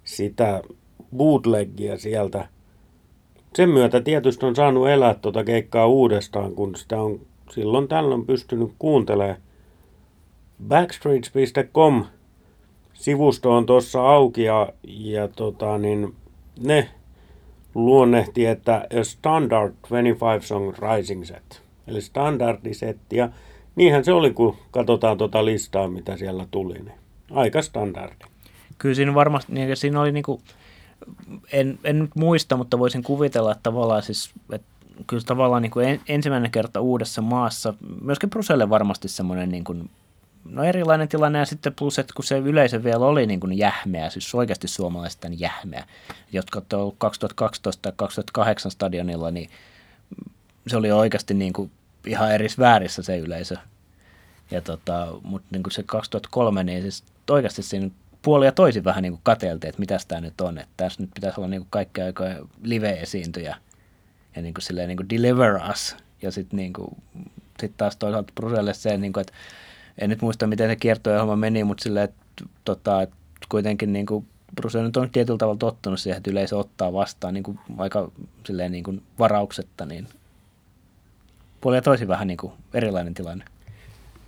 sitä 0.04 0.62
bootlegia 1.16 1.98
sieltä. 1.98 2.48
Sen 3.54 3.68
myötä 3.68 4.00
tietysti 4.00 4.46
on 4.46 4.56
saanut 4.56 4.88
elää 4.88 5.14
tuota 5.14 5.44
keikkaa 5.44 5.86
uudestaan, 5.86 6.54
kun 6.54 6.76
sitä 6.76 7.00
on 7.00 7.20
silloin 7.50 7.88
tällöin 7.88 8.26
pystynyt 8.26 8.72
kuuntelemaan 8.78 9.36
backstreets.com 10.68 12.04
sivusto 12.98 13.52
on 13.52 13.66
tuossa 13.66 14.02
auki 14.02 14.42
ja, 14.42 14.72
ja 14.82 15.28
tota, 15.28 15.78
niin 15.78 16.14
ne 16.60 16.88
luonnehti, 17.74 18.46
että 18.46 18.86
a 19.00 19.04
standard 19.04 19.74
25 19.80 20.46
song 20.46 20.72
rising 20.78 21.24
set, 21.24 21.62
eli 21.86 22.00
standardisetti 22.00 23.16
ja 23.16 23.28
niinhän 23.76 24.04
se 24.04 24.12
oli, 24.12 24.30
kun 24.30 24.56
katsotaan 24.70 25.18
tuota 25.18 25.44
listaa, 25.44 25.88
mitä 25.88 26.16
siellä 26.16 26.46
tuli, 26.50 26.74
niin 26.74 26.98
aika 27.30 27.62
standardi. 27.62 28.24
Kyllä 28.78 28.94
siinä 28.94 29.14
varmasti, 29.14 29.52
niin 29.52 29.76
siinä 29.76 30.00
oli 30.00 30.12
niinku, 30.12 30.40
en, 31.52 31.78
en 31.84 31.98
nyt 31.98 32.10
muista, 32.14 32.56
mutta 32.56 32.78
voisin 32.78 33.02
kuvitella, 33.02 33.52
että 33.52 33.62
tavallaan 33.62 34.02
siis, 34.02 34.30
että 34.52 34.68
kyllä 35.06 35.22
tavallaan 35.26 35.62
niin 35.62 35.70
kuin 35.70 36.00
ensimmäinen 36.08 36.50
kerta 36.50 36.80
uudessa 36.80 37.22
maassa, 37.22 37.74
myöskin 38.00 38.30
Bruselle 38.30 38.70
varmasti 38.70 39.08
semmoinen 39.08 39.48
niin 39.48 39.64
kuin 39.64 39.90
no 40.48 40.64
erilainen 40.64 41.08
tilanne 41.08 41.38
ja 41.38 41.44
sitten 41.44 41.74
plus, 41.74 41.98
että 41.98 42.12
kun 42.16 42.24
se 42.24 42.38
yleisö 42.38 42.84
vielä 42.84 43.06
oli 43.06 43.26
niin 43.26 43.40
kuin 43.40 43.58
jähmeä, 43.58 44.10
siis 44.10 44.34
oikeasti 44.34 44.68
suomalaisten 44.68 45.40
jähmeä, 45.40 45.84
jotka 46.32 46.62
on 46.72 46.92
2012 46.98 47.82
tai 47.82 47.92
2008 47.96 48.70
stadionilla, 48.70 49.30
niin 49.30 49.50
se 50.66 50.76
oli 50.76 50.92
oikeasti 50.92 51.34
niin 51.34 51.52
kuin 51.52 51.70
ihan 52.06 52.32
eri 52.32 52.48
väärissä 52.58 53.02
se 53.02 53.18
yleisö. 53.18 53.56
Ja 54.50 54.60
tota, 54.60 55.06
mutta 55.22 55.48
niin 55.50 55.62
kuin 55.62 55.72
se 55.72 55.82
2003, 55.82 56.64
niin 56.64 56.82
siis 56.82 57.04
oikeasti 57.30 57.62
siinä 57.62 57.90
puoli 58.22 58.46
ja 58.46 58.52
toisin 58.52 58.84
vähän 58.84 59.02
niin 59.02 59.12
kuin 59.12 59.20
kateeltiin, 59.22 59.68
että 59.68 59.80
mitä 59.80 59.98
tämä 60.08 60.20
nyt 60.20 60.40
on. 60.40 60.58
Että 60.58 60.72
tässä 60.76 61.02
nyt 61.02 61.10
pitäisi 61.14 61.40
olla 61.40 61.48
niin 61.48 61.60
kuin 61.60 61.70
kaikki 61.70 62.00
aikoja 62.00 62.36
live-esiintyjä 62.62 63.56
ja 64.36 64.42
niin 64.42 64.54
kuin 64.54 64.62
silleen 64.62 64.88
niin 64.88 64.96
kuin 64.96 65.10
deliver 65.10 65.60
us. 65.70 65.96
Ja 66.22 66.32
sitten 66.32 66.56
niin 66.56 66.72
kuin, 66.72 66.96
sit 67.60 67.76
taas 67.76 67.96
toisaalta 67.96 68.32
Bruselle 68.34 68.74
se, 68.74 68.96
niin 68.96 69.12
kuin, 69.12 69.20
että 69.20 69.32
en 69.98 70.10
nyt 70.10 70.22
muista, 70.22 70.46
miten 70.46 70.70
se 70.70 70.76
kiertoehjelma 70.76 71.36
meni, 71.36 71.64
mutta 71.64 71.82
sillä, 71.82 72.02
että, 72.02 72.44
tota, 72.64 73.02
että 73.02 73.16
kuitenkin 73.48 73.92
niin 73.92 74.06
kuin 74.06 74.26
Bruce 74.56 74.82
nyt 74.82 74.96
on 74.96 75.10
tietyllä 75.10 75.38
tavalla 75.38 75.58
tottunut 75.58 76.00
siihen, 76.00 76.16
että 76.16 76.30
yleisö 76.30 76.56
ottaa 76.56 76.92
vastaan 76.92 77.34
niin 77.34 77.44
kuin 77.44 77.58
aika 77.78 78.10
silleen 78.46 78.72
niin 78.72 78.84
kuin 78.84 79.02
varauksetta, 79.18 79.86
niin 79.86 80.08
puolia 81.60 81.82
toisin 81.82 82.08
vähän 82.08 82.26
niin 82.26 82.36
kuin 82.36 82.52
erilainen 82.74 83.14
tilanne. 83.14 83.44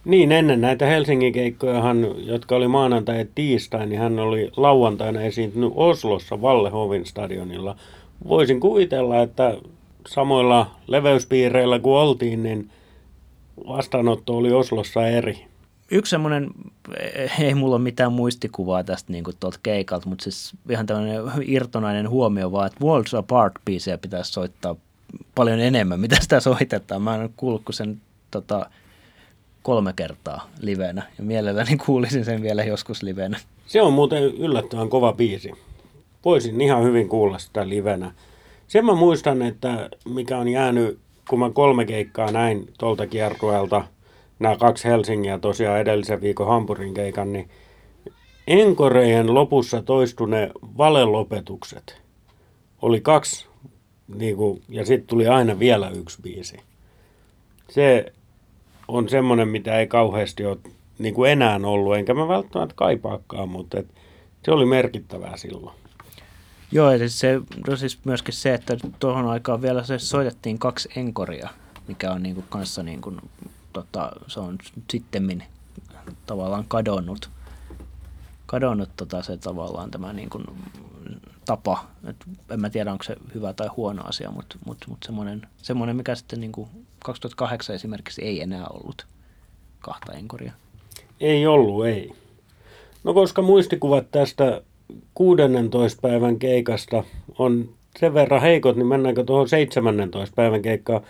Niin, 0.04 0.33
ennen 0.33 0.61
näitä 0.61 0.87
Helsingin 0.87 1.33
keikkojahan, 1.33 2.26
jotka 2.26 2.56
oli 2.56 2.68
maanantai 2.68 3.18
ja 3.18 3.26
tiistai, 3.35 3.87
niin 3.87 4.00
hän 4.00 4.18
oli 4.18 4.50
lauantaina 4.56 5.20
esiintynyt 5.20 5.72
Oslossa 5.74 6.42
Vallehovin 6.42 7.06
stadionilla. 7.06 7.76
Voisin 8.28 8.61
kuvitella, 8.61 9.22
että 9.22 9.56
samoilla 10.06 10.70
leveyspiireillä 10.87 11.78
kuin 11.78 11.96
oltiin, 11.96 12.42
niin 12.42 12.70
vastaanotto 13.66 14.37
oli 14.37 14.52
Oslossa 14.52 15.06
eri 15.06 15.49
yksi 15.90 16.11
semmoinen, 16.11 16.50
ei 17.40 17.55
mulla 17.55 17.76
ole 17.76 17.83
mitään 17.83 18.12
muistikuvaa 18.12 18.85
tästä 18.85 19.12
niin 19.12 19.24
tuolta 19.40 19.59
keikalta, 19.62 20.09
mutta 20.09 20.22
siis 20.22 20.53
ihan 20.70 20.87
tämmöinen 20.87 21.22
irtonainen 21.42 22.11
huomio 22.11 22.53
vaan, 22.53 22.66
että 22.66 22.85
Worlds 22.85 23.14
Apart-biisejä 23.14 23.98
pitäisi 23.98 24.33
soittaa 24.33 24.76
paljon 25.35 25.61
enemmän, 25.61 26.00
mitä 26.00 26.16
sitä 26.20 26.40
soitetaan. 26.40 27.03
Mä 27.03 27.14
en 27.14 27.31
kuullut 27.37 27.64
kuin 27.64 27.74
sen 27.74 28.00
tota, 28.31 28.70
kolme 29.62 29.92
kertaa 29.92 30.50
livenä 30.61 31.03
ja 31.18 31.24
mielelläni 31.24 31.76
kuulisin 31.76 32.24
sen 32.24 32.42
vielä 32.42 32.64
joskus 32.64 33.03
livenä. 33.03 33.38
Se 33.66 33.83
on 33.83 33.92
muuten 33.92 34.22
yllättävän 34.22 34.88
kova 34.88 35.12
biisi. 35.12 35.53
Voisin 36.24 36.61
ihan 36.61 36.85
hyvin 36.85 37.09
kuulla 37.09 37.38
sitä 37.38 37.68
livenä. 37.68 38.12
Sen 38.68 38.85
mä 38.85 38.94
muistan, 38.94 39.42
että 39.42 39.90
mikä 40.05 40.38
on 40.38 40.48
jäänyt, 40.48 40.98
kun 41.29 41.38
mä 41.38 41.50
kolme 41.50 41.85
keikkaa 41.85 42.33
näin 42.33 42.68
tuolta 42.79 43.07
kiertueelta– 43.07 43.85
nämä 44.40 44.57
kaksi 44.57 44.88
Helsingiä 44.88 45.38
tosiaan 45.38 45.81
edellisen 45.81 46.20
viikon 46.20 46.46
Hampurin 46.46 46.94
keikan, 46.94 47.33
niin 47.33 47.48
enkorejen 48.46 49.35
lopussa 49.35 49.83
toistune 49.83 50.50
valelopetukset. 50.79 52.03
Oli 52.83 53.00
kaksi, 53.00 53.46
niin 54.14 54.37
kuin, 54.37 54.62
ja 54.68 54.87
sitten 54.87 55.07
tuli 55.07 55.29
aina 55.29 55.59
vielä 55.59 55.90
yksi 55.90 56.18
biisi. 56.22 56.57
Se 57.70 58.12
on 58.88 59.09
semmoinen, 59.09 59.48
mitä 59.48 59.79
ei 59.79 59.87
kauheasti 59.87 60.46
ole 60.46 60.59
niin 60.98 61.14
kuin 61.14 61.31
enää 61.31 61.61
ollut, 61.64 61.96
enkä 61.96 62.14
mä 62.14 62.29
välttämättä 62.29 62.74
kaipaakaan, 62.74 63.48
mutta 63.48 63.79
et, 63.79 63.87
se 64.44 64.50
oli 64.50 64.66
merkittävää 64.66 65.37
silloin. 65.37 65.76
Joo, 66.72 66.92
ja 66.92 67.09
se, 67.09 67.40
no 67.68 67.76
siis 67.76 67.98
myöskin 68.05 68.35
se, 68.35 68.55
että 68.55 68.76
tuohon 69.00 69.26
aikaan 69.26 69.62
vielä 69.62 69.85
se 69.85 69.98
soitettiin 69.98 70.59
kaksi 70.59 70.88
enkoria, 70.96 71.48
mikä 71.88 72.12
on 72.12 72.22
niin 72.22 72.35
kuin 72.35 72.46
kanssa 72.48 72.83
niin 72.83 73.00
kuin 73.00 73.20
tota, 73.72 74.12
se 74.26 74.40
on 74.40 74.59
sitten 74.90 75.44
tavallaan 76.26 76.64
kadonnut, 76.68 77.30
kadonnut 78.46 78.90
tota, 78.96 79.22
se 79.22 79.37
tavallaan 79.37 79.90
tämä 79.90 80.12
niin 80.12 80.30
kuin, 80.30 80.44
tapa. 81.44 81.85
Et 82.09 82.16
en 82.50 82.61
mä 82.61 82.70
tiedä, 82.70 82.92
onko 82.92 83.04
se 83.04 83.16
hyvä 83.35 83.52
tai 83.52 83.68
huono 83.76 84.02
asia, 84.04 84.30
mutta, 84.30 84.56
mutta, 84.66 84.87
mutta 84.88 85.06
semmoinen, 85.06 85.42
semmoinen, 85.56 85.96
mikä 85.96 86.14
sitten 86.14 86.40
niin 86.40 86.52
kuin 86.52 86.68
2008 87.04 87.76
esimerkiksi 87.76 88.24
ei 88.24 88.42
enää 88.42 88.66
ollut 88.66 89.06
kahta 89.80 90.12
enkoria. 90.12 90.52
Ei 91.20 91.46
ollut, 91.46 91.87
ei. 91.87 92.12
No 93.04 93.14
koska 93.14 93.42
muistikuvat 93.42 94.11
tästä 94.11 94.62
16 95.14 96.00
päivän 96.00 96.38
keikasta 96.38 97.04
on 97.38 97.68
sen 97.98 98.14
verran 98.14 98.40
heikot, 98.40 98.76
niin 98.76 98.87
mennäänkö 98.87 99.24
tuohon 99.24 99.48
17 99.48 100.35
päivän 100.35 100.62
keikkaan. 100.62 101.00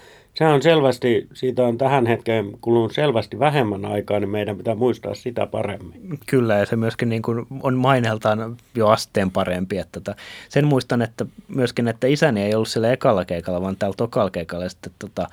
Sehän 0.41 0.55
on 0.55 0.63
selvästi, 0.63 1.29
siitä 1.33 1.63
on 1.63 1.79
tähän 1.79 2.07
hetkeen 2.07 2.53
kulunut 2.61 2.93
selvästi 2.93 3.39
vähemmän 3.39 3.85
aikaa, 3.85 4.21
niin 4.21 4.31
meidän 4.31 4.57
pitää 4.57 4.75
muistaa 4.75 5.15
sitä 5.15 5.47
paremmin. 5.47 6.19
Kyllä, 6.27 6.55
ja 6.55 6.67
se 6.67 6.77
myöskin 6.77 7.09
niin 7.09 7.23
kuin 7.23 7.47
on 7.63 7.75
maineeltaan 7.75 8.57
jo 8.75 8.89
asteen 8.89 9.31
parempi. 9.31 9.79
Että 9.79 10.01
tota, 10.01 10.15
sen 10.49 10.67
muistan, 10.67 11.03
että 11.03 11.27
myöskin, 11.49 11.89
että 11.89 12.07
isäni 12.07 12.43
ei 12.43 12.55
ollut 12.55 12.69
sillä 12.69 12.93
ekalla 12.93 13.25
keikalla, 13.25 13.61
vaan 13.61 13.77
täällä 13.77 13.95
tokalla 13.97 14.31
keikalla. 14.31 14.65
Ja 14.65 14.71
sitten 14.71 14.93
tota, 14.99 15.29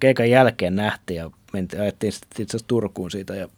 keikan 0.00 0.30
jälkeen 0.30 0.76
nähtiin 0.76 1.16
ja 1.16 1.30
mentiin, 1.52 1.82
ajettiin 1.82 2.12
sitten 2.12 2.42
itse 2.42 2.56
asiassa 2.56 2.68
Turkuun 2.68 3.10
siitä. 3.10 3.34
Ja, 3.34 3.48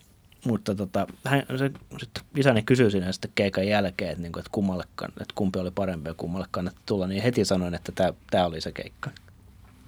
mutta 0.47 0.75
tota, 0.75 1.07
hän, 1.25 1.43
se, 1.57 1.71
sitten 1.99 2.25
isäni 2.37 2.63
kysyi 2.63 2.91
sinne 2.91 3.13
sitten 3.13 3.31
keikan 3.35 3.67
jälkeen, 3.67 4.11
että, 4.11 4.23
niin 4.23 4.33
kuin, 4.33 4.45
että, 4.81 5.07
että 5.07 5.35
kumpi 5.35 5.59
oli 5.59 5.71
parempi 5.71 6.09
ja 6.09 6.15
kummalle 6.15 6.47
kannatti 6.51 6.81
tulla, 6.87 7.07
niin 7.07 7.23
heti 7.23 7.45
sanoin, 7.45 7.75
että 7.75 8.13
tämä 8.31 8.47
oli 8.47 8.61
se 8.61 8.73
keikka. 8.73 9.11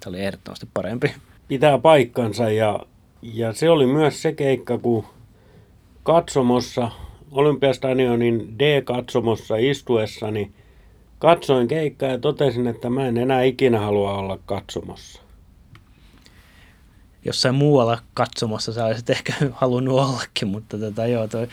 Se 0.03 0.09
oli 0.09 0.19
ehdottomasti 0.19 0.67
parempi. 0.73 1.13
Pitää 1.47 1.77
paikkansa 1.77 2.49
ja, 2.49 2.79
ja 3.21 3.53
se 3.53 3.69
oli 3.69 3.85
myös 3.85 4.21
se 4.21 4.33
keikka, 4.33 4.77
kun 4.77 5.05
katsomossa, 6.03 6.91
Olympiastadionin 7.31 8.59
D-katsomossa 8.59 9.55
istuessani 9.57 10.51
katsoin 11.19 11.67
keikkaa 11.67 12.09
ja 12.09 12.17
totesin, 12.17 12.67
että 12.67 12.89
mä 12.89 13.07
en 13.07 13.17
enää 13.17 13.43
ikinä 13.43 13.79
halua 13.79 14.17
olla 14.17 14.39
katsomossa. 14.45 15.21
Jossain 17.25 17.55
muualla 17.55 17.99
katsomassa 18.13 18.73
sä 18.73 18.85
olisit 18.85 19.09
ehkä 19.09 19.33
halunnut 19.51 19.99
ollakin, 19.99 20.47
mutta 20.47 20.77
tota, 20.77 21.07
joo, 21.07 21.27
toi, 21.27 21.47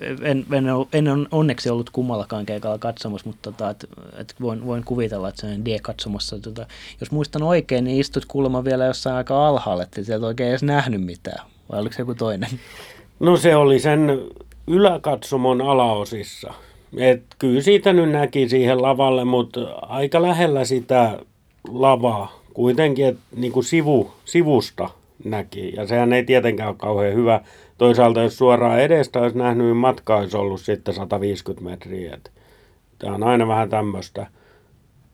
en, 0.00 0.46
en, 0.52 0.66
en, 0.92 1.06
en 1.08 1.28
onneksi 1.30 1.70
ollut 1.70 1.90
kummallakaan 1.90 2.46
keikalla 2.46 2.78
katsomassa, 2.78 3.26
mutta 3.26 3.52
tota, 3.52 3.70
et, 3.70 3.86
et 4.16 4.34
voin, 4.40 4.66
voin 4.66 4.84
kuvitella, 4.84 5.28
että 5.28 5.40
sen 5.40 5.64
D-katsomassa, 5.64 6.38
tota, 6.38 6.66
jos 7.00 7.10
muistan 7.10 7.42
oikein, 7.42 7.84
niin 7.84 8.00
istut 8.00 8.26
kuulemma 8.26 8.64
vielä 8.64 8.84
jossain 8.84 9.16
aika 9.16 9.48
alhaalla, 9.48 9.82
että 9.82 10.02
sieltä 10.02 10.26
oikein 10.26 10.50
edes 10.50 10.62
nähnyt 10.62 11.02
mitään, 11.02 11.46
vai 11.70 11.80
oliko 11.80 11.92
se 11.94 12.02
joku 12.02 12.14
toinen? 12.14 12.50
No 13.20 13.36
se 13.36 13.56
oli 13.56 13.78
sen 13.78 14.20
yläkatsomon 14.66 15.60
alaosissa. 15.60 16.54
Et 16.96 17.22
kyllä 17.38 17.60
siitä 17.60 17.92
nyt 17.92 18.10
näki 18.10 18.48
siihen 18.48 18.82
lavalle, 18.82 19.24
mutta 19.24 19.60
aika 19.82 20.22
lähellä 20.22 20.64
sitä 20.64 21.18
lavaa 21.68 22.40
kuitenkin, 22.56 23.06
että 23.06 23.20
niin 23.36 23.64
sivu, 23.64 24.12
sivusta 24.24 24.90
näki. 25.24 25.72
Ja 25.76 25.86
sehän 25.86 26.12
ei 26.12 26.24
tietenkään 26.24 26.68
ole 26.68 26.76
kauhean 26.78 27.14
hyvä. 27.14 27.40
Toisaalta 27.78 28.22
jos 28.22 28.38
suoraan 28.38 28.80
edestä 28.80 29.20
olisi 29.20 29.38
nähnyt, 29.38 29.66
niin 29.66 29.76
matka 29.76 30.16
olisi 30.16 30.36
ollut 30.36 30.60
sitten 30.60 30.94
150 30.94 31.70
metriä. 31.70 32.18
Tämä 32.98 33.14
on 33.14 33.22
aina 33.22 33.48
vähän 33.48 33.68
tämmöistä. 33.68 34.26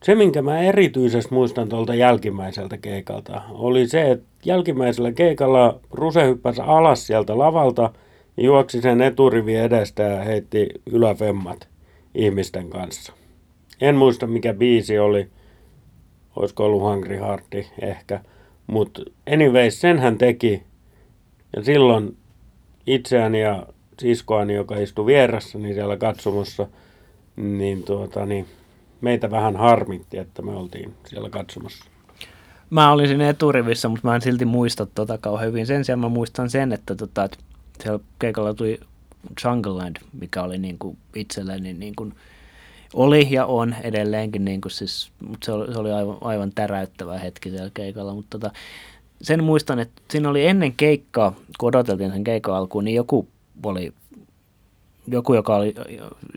Se, 0.02 0.14
minkä 0.14 0.42
mä 0.42 0.58
erityisesti 0.58 1.34
muistan 1.34 1.68
tuolta 1.68 1.94
jälkimmäiseltä 1.94 2.78
keikalta, 2.78 3.42
oli 3.50 3.88
se, 3.88 4.10
että 4.10 4.26
jälkimmäisellä 4.44 5.12
keikalla 5.12 5.80
Ruse 5.90 6.26
hyppäsi 6.26 6.60
alas 6.64 7.06
sieltä 7.06 7.38
lavalta 7.38 7.90
juoksi 8.36 8.80
sen 8.80 9.02
eturivi 9.02 9.56
edestä 9.56 10.02
ja 10.02 10.24
heitti 10.24 10.68
yläfemmat 10.92 11.68
ihmisten 12.14 12.70
kanssa. 12.70 13.12
En 13.80 13.96
muista, 13.96 14.26
mikä 14.26 14.54
biisi 14.54 14.98
oli. 14.98 15.28
Olisiko 16.36 16.64
ollut 16.64 16.82
Hungry 16.82 17.16
Hearti 17.16 17.66
ehkä. 17.80 18.20
Mutta 18.66 19.02
anyways, 19.32 19.80
sen 19.80 19.98
hän 19.98 20.18
teki. 20.18 20.62
Ja 21.56 21.64
silloin 21.64 22.16
itseäni 22.86 23.40
ja 23.40 23.66
siskoani, 24.00 24.54
joka 24.54 24.76
istui 24.76 25.06
vieressäni 25.06 25.74
siellä 25.74 25.96
katsomossa, 25.96 26.66
niin, 27.36 27.82
tuota, 27.82 28.26
niin 28.26 28.46
meitä 29.00 29.30
vähän 29.30 29.56
harmitti, 29.56 30.18
että 30.18 30.42
me 30.42 30.50
oltiin 30.50 30.94
siellä 31.06 31.30
katsomassa. 31.30 31.84
Mä 32.70 32.92
olin 32.92 33.08
siinä 33.08 33.28
eturivissä, 33.28 33.88
mutta 33.88 34.08
mä 34.08 34.14
en 34.14 34.22
silti 34.22 34.44
muista 34.44 34.86
tota 34.86 35.18
kauhean 35.18 35.48
hyvin. 35.48 35.66
Sen 35.66 35.84
sijaan 35.84 35.98
mä 35.98 36.08
muistan 36.08 36.50
sen, 36.50 36.72
että, 36.72 36.94
tota, 36.94 37.24
että 37.24 37.38
siellä 37.82 38.00
keikalla 38.18 38.54
tuli 38.54 38.80
Jungleland, 39.44 39.96
mikä 40.20 40.42
oli 40.42 40.58
niin 40.58 40.78
kuin 40.78 40.98
itselleni 41.14 41.72
niin 41.72 41.96
kuin, 41.96 42.14
oli 42.94 43.28
ja 43.30 43.46
on 43.46 43.74
edelleenkin, 43.82 44.44
niin 44.44 44.60
kuin 44.60 44.72
siis, 44.72 45.10
mutta 45.28 45.44
se 45.44 45.52
oli, 45.52 45.72
se 45.72 45.78
oli 45.78 45.92
aivan, 45.92 46.16
aivan 46.20 46.52
täräyttävä 46.54 47.18
hetki 47.18 47.50
siellä 47.50 47.70
keikalla, 47.74 48.14
mutta 48.14 48.38
tota, 48.38 48.54
sen 49.22 49.44
muistan, 49.44 49.78
että 49.78 50.02
siinä 50.10 50.28
oli 50.28 50.46
ennen 50.46 50.72
keikkaa, 50.72 51.36
kun 51.58 51.68
odoteltiin 51.68 52.12
sen 52.12 52.24
keikan 52.24 52.54
alkuun, 52.54 52.84
niin 52.84 52.94
joku 52.96 53.28
oli 53.62 53.92
joku, 55.06 55.34
joka 55.34 55.56
oli 55.56 55.74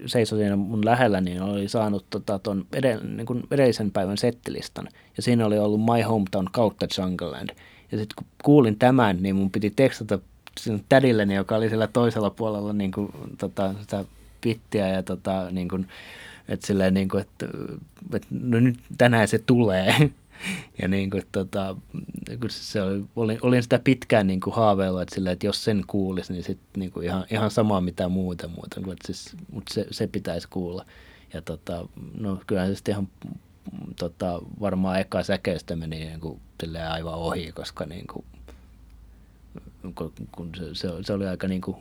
seisoi 0.06 0.40
siinä 0.40 0.56
mun 0.56 0.86
lähellä, 0.86 1.22
niin 1.22 1.42
oli 1.42 1.68
saanut 1.68 2.06
tota, 2.10 2.40
ton 2.40 2.66
edell, 2.74 3.00
niin 3.16 3.26
kuin 3.26 3.44
edellisen 3.52 3.92
päivän 3.92 4.18
settilistan. 4.18 4.88
Ja 5.18 5.24
siinä 5.24 5.46
oli 5.46 5.60
ollut 5.60 5.82
My 5.82 6.02
Hometown 6.02 6.48
kautta 6.52 6.88
Jungleland. 6.98 7.50
Ja 7.92 7.98
sitten 7.98 8.16
kun 8.16 8.28
kuulin 8.44 8.80
tämän, 8.80 9.18
niin 9.22 9.36
mun 9.36 9.52
piti 9.52 9.74
tekstata 9.76 10.20
sinun 10.60 10.84
tädilleni, 10.90 11.36
joka 11.36 11.56
oli 11.56 11.70
siellä 11.70 11.88
toisella 11.88 12.30
puolella 12.30 12.74
niin 12.74 12.92
kuin, 12.92 13.12
tota, 13.38 13.74
sitä 13.82 14.06
pittiä 14.42 14.88
ja 14.88 15.04
tota, 15.04 15.52
niin 15.52 15.70
kuin, 15.70 15.88
että 16.48 16.68
silleen 16.68 16.94
niin 16.94 17.10
kuin, 17.10 17.22
että, 17.22 17.46
että 18.14 18.28
no 18.32 18.60
nyt 18.60 18.80
tänään 18.98 19.28
se 19.28 19.40
tulee. 19.40 19.96
Ja 20.82 20.88
niin 20.88 21.10
kuin, 21.10 21.24
tota, 21.32 21.76
se 22.50 22.82
oli, 22.82 23.06
olin, 23.16 23.40
olin 23.42 23.64
sitä 23.64 23.80
pitkään 23.84 24.28
niin 24.28 24.40
haaveilla, 24.52 25.02
että, 25.02 25.16
silleen, 25.16 25.34
että 25.34 25.46
jos 25.46 25.64
sen 25.64 25.84
kuulisi, 25.88 26.34
niin 26.34 26.44
sit 26.44 26.60
niin 26.78 26.92
kuin 26.92 27.06
ihan, 27.06 27.26
ihan 27.32 27.52
samaa 27.52 27.82
mitä 27.82 28.08
muuta, 28.10 28.48
muuta 28.48 28.80
että 28.80 29.06
siis, 29.06 29.36
mutta 29.52 29.74
se, 29.74 29.88
se 29.92 30.08
pitäisi 30.08 30.48
kuulla. 30.50 30.86
Ja 31.34 31.42
tota, 31.42 31.88
no 32.20 32.42
kyllähän 32.48 32.72
se 32.72 32.76
sitten 32.76 32.92
ihan 32.92 33.08
tota, 34.00 34.42
varmaan 34.60 35.00
eka 35.00 35.24
säkeistä 35.24 35.76
meni 35.76 36.00
niin 36.00 36.20
kuin, 36.20 36.42
aivan 36.90 37.14
ohi, 37.14 37.52
koska 37.52 37.86
niin 37.86 38.08
kuin, 38.08 38.26
kun 40.32 40.52
se, 40.58 40.76
se, 40.76 40.88
se 41.02 41.14
oli 41.14 41.28
aika 41.28 41.48
niin 41.48 41.62
kuin, 41.62 41.78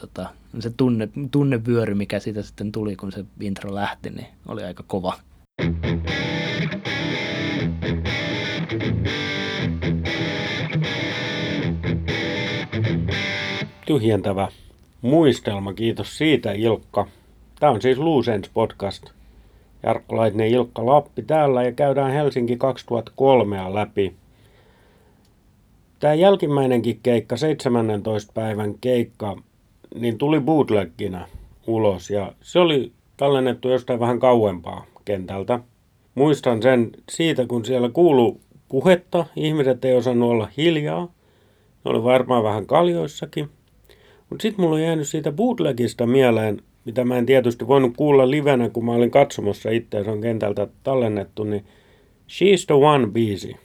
tota, 0.00 0.28
se 0.60 0.70
tunne, 0.76 1.08
tunnevyöry, 1.30 1.94
mikä 1.94 2.18
siitä 2.18 2.42
sitten 2.42 2.72
tuli, 2.72 2.96
kun 2.96 3.12
se 3.12 3.24
intro 3.40 3.74
lähti, 3.74 4.10
niin 4.10 4.26
oli 4.48 4.64
aika 4.64 4.84
kova. 4.86 5.14
Tyhjentävä 13.86 14.48
muistelma, 15.02 15.74
kiitos 15.74 16.18
siitä 16.18 16.52
Ilkka. 16.52 17.06
Tämä 17.60 17.72
on 17.72 17.82
siis 17.82 17.98
Luusens 17.98 18.48
podcast. 18.48 19.10
Jarkko 19.82 20.16
Laitinen 20.16 20.48
Ilkka 20.48 20.86
Lappi 20.86 21.22
täällä 21.22 21.62
ja 21.62 21.72
käydään 21.72 22.12
Helsinki 22.12 22.56
2003 22.56 23.74
läpi. 23.74 24.14
Tämä 25.98 26.14
jälkimmäinenkin 26.14 27.00
keikka, 27.02 27.36
17. 27.36 28.32
päivän 28.32 28.74
keikka, 28.80 29.36
niin 29.96 30.18
tuli 30.18 30.40
bootlegginä 30.40 31.28
ulos 31.66 32.10
ja 32.10 32.32
se 32.42 32.58
oli 32.58 32.92
tallennettu 33.16 33.68
jostain 33.68 34.00
vähän 34.00 34.18
kauempaa 34.18 34.86
kentältä. 35.04 35.60
Muistan 36.14 36.62
sen 36.62 36.90
siitä, 37.10 37.46
kun 37.46 37.64
siellä 37.64 37.88
kuulu 37.88 38.40
puhetta, 38.68 39.26
ihmiset 39.36 39.84
ei 39.84 39.96
osannut 39.96 40.30
olla 40.30 40.48
hiljaa. 40.56 41.04
Ne 41.84 41.90
oli 41.90 42.04
varmaan 42.04 42.44
vähän 42.44 42.66
kaljoissakin. 42.66 43.48
Mutta 44.30 44.42
sitten 44.42 44.64
mulla 44.64 44.76
on 44.76 44.82
jäänyt 44.82 45.08
siitä 45.08 45.32
bootlegista 45.32 46.06
mieleen, 46.06 46.62
mitä 46.84 47.04
mä 47.04 47.18
en 47.18 47.26
tietysti 47.26 47.66
voinut 47.66 47.92
kuulla 47.96 48.30
livenä, 48.30 48.68
kun 48.68 48.84
mä 48.84 48.92
olin 48.92 49.10
katsomassa 49.10 49.70
itse, 49.70 50.04
se 50.04 50.10
on 50.10 50.20
kentältä 50.20 50.68
tallennettu, 50.82 51.44
niin 51.44 51.64
She's 52.28 52.66
the 52.66 52.74
One 52.74 53.06
biisi. 53.06 53.56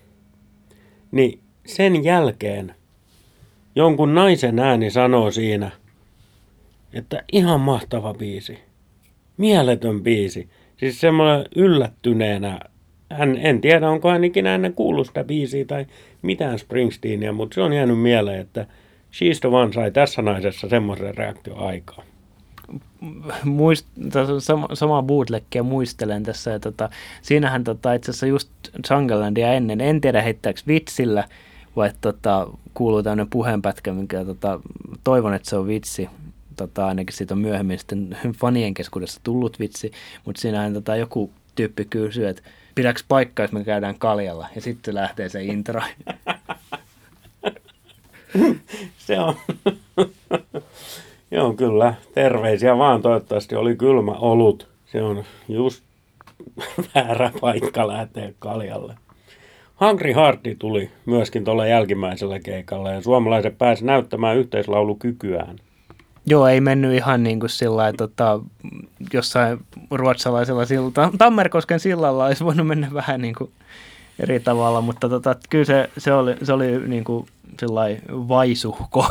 Niin 1.12 1.40
sen 1.66 2.04
jälkeen 2.04 2.76
jonkun 3.76 4.16
naisen 4.16 4.60
ääni 4.60 4.92
sanoo 4.92 5.32
siinä, 5.32 5.72
että 6.94 7.24
ihan 7.32 7.62
mahtava 7.62 8.14
biisi. 8.14 8.60
Mieletön 9.38 10.04
biisi. 10.04 10.50
Siis 10.78 11.02
semmoinen 11.02 11.46
yllättyneenä. 11.56 12.60
Hän, 13.10 13.38
en 13.38 13.62
tiedä, 13.62 13.90
onko 13.90 14.10
hän 14.10 14.24
ikinä 14.24 14.56
ennen 14.56 14.74
kuullut 14.74 15.08
sitä 15.08 15.24
biisiä 15.24 15.66
tai 15.66 15.86
mitään 16.22 16.60
Springsteenia, 16.60 17.34
mutta 17.34 17.56
se 17.56 17.62
on 17.62 17.74
jäänyt 17.74 18.00
mieleen, 18.00 18.40
että 18.40 18.66
She's 19.12 19.40
the 19.40 19.50
One 19.50 19.74
sai 19.74 19.92
tässä 19.92 20.22
naisessa 20.22 20.70
semmoisen 20.70 21.18
reaktio 21.18 21.56
aikaa. 21.56 22.04
Muist, 23.44 23.88
sama, 24.40 24.68
sama 24.74 25.04
bootleggia 25.04 25.64
muistelen 25.64 26.24
tässä. 26.24 26.52
Ja 26.52 26.60
tota, 26.60 26.90
siinähän 27.22 27.64
tota, 27.64 27.94
itse 27.94 28.12
asiassa 28.12 28.26
just 28.26 28.50
Junglelandia 28.92 29.54
ennen, 29.54 29.82
en 29.82 30.02
tiedä 30.02 30.22
heittääkö 30.22 30.62
vitsillä, 30.68 31.24
vai 31.76 31.92
tota, 32.02 32.48
kuuluu 32.74 33.04
tämmöinen 33.04 33.30
puheenpätkä, 33.30 33.94
minkä 33.94 34.26
tota, 34.26 34.60
toivon, 35.04 35.34
että 35.34 35.50
se 35.50 35.56
on 35.56 35.68
vitsi. 35.68 36.10
Tota, 36.62 36.88
ainakin 36.88 37.16
siitä 37.16 37.34
on 37.34 37.40
myöhemmin 37.40 37.80
sitten 37.80 38.18
fanien 38.38 38.74
keskuudessa 38.74 39.22
tullut 39.24 39.60
vitsi, 39.60 39.92
mutta 40.26 40.42
siinähän 40.42 40.74
tota, 40.74 40.96
joku 40.96 41.32
tyyppi 41.56 41.86
kysyy, 41.86 42.28
että 42.28 42.42
pidäks 42.76 43.06
paikkaa, 43.08 43.44
jos 43.44 43.52
me 43.52 43.64
käydään 43.64 44.00
kaljalla, 44.00 44.48
ja 44.56 44.62
sitten 44.62 44.96
lähtee 44.96 45.30
se 45.30 45.44
intro. 45.44 45.82
se 49.08 49.20
on. 49.20 49.36
Joo, 51.32 51.54
kyllä. 51.54 51.94
Terveisiä 52.14 52.78
vaan. 52.78 53.02
Toivottavasti 53.02 53.56
oli 53.56 53.76
kylmä 53.76 54.12
olut. 54.12 54.68
Se 54.86 55.04
on 55.04 55.24
just 55.50 55.84
väärä 56.96 57.32
paikka 57.42 57.88
lähteä 57.88 58.34
kaljalle. 58.40 58.96
Hungry 59.80 60.14
Hearti 60.14 60.56
tuli 60.60 60.92
myöskin 61.06 61.46
tuolla 61.46 61.68
jälkimmäisellä 61.68 62.40
keikalla 62.40 62.92
ja 62.92 63.02
suomalaiset 63.02 63.58
pääsi 63.58 63.86
näyttämään 63.86 64.38
yhteislaulukykyään. 64.38 65.60
Joo, 66.26 66.48
ei 66.48 66.62
mennyt 66.62 66.94
ihan 66.94 67.24
niin 67.24 67.40
kuin 67.40 67.50
sillä 67.50 67.94
tota, 67.94 68.40
jossain 69.14 69.60
ruotsalaisella 69.92 70.66
sillä 70.66 70.92
Tammerkosken 71.18 71.80
sillalla 71.80 72.26
olisi 72.26 72.46
voinut 72.46 72.68
mennä 72.68 72.90
vähän 72.94 73.22
niin 73.22 73.36
kuin 73.36 73.52
eri 74.20 74.40
tavalla, 74.40 74.82
mutta 74.82 75.10
tota, 75.10 75.36
kyllä 75.50 75.66
se, 75.66 75.90
se 75.98 76.14
oli, 76.14 76.36
se 76.44 76.54
oli 76.54 76.88
niin 76.88 77.04
kuin 77.04 77.26
vaisuhko. 78.10 79.06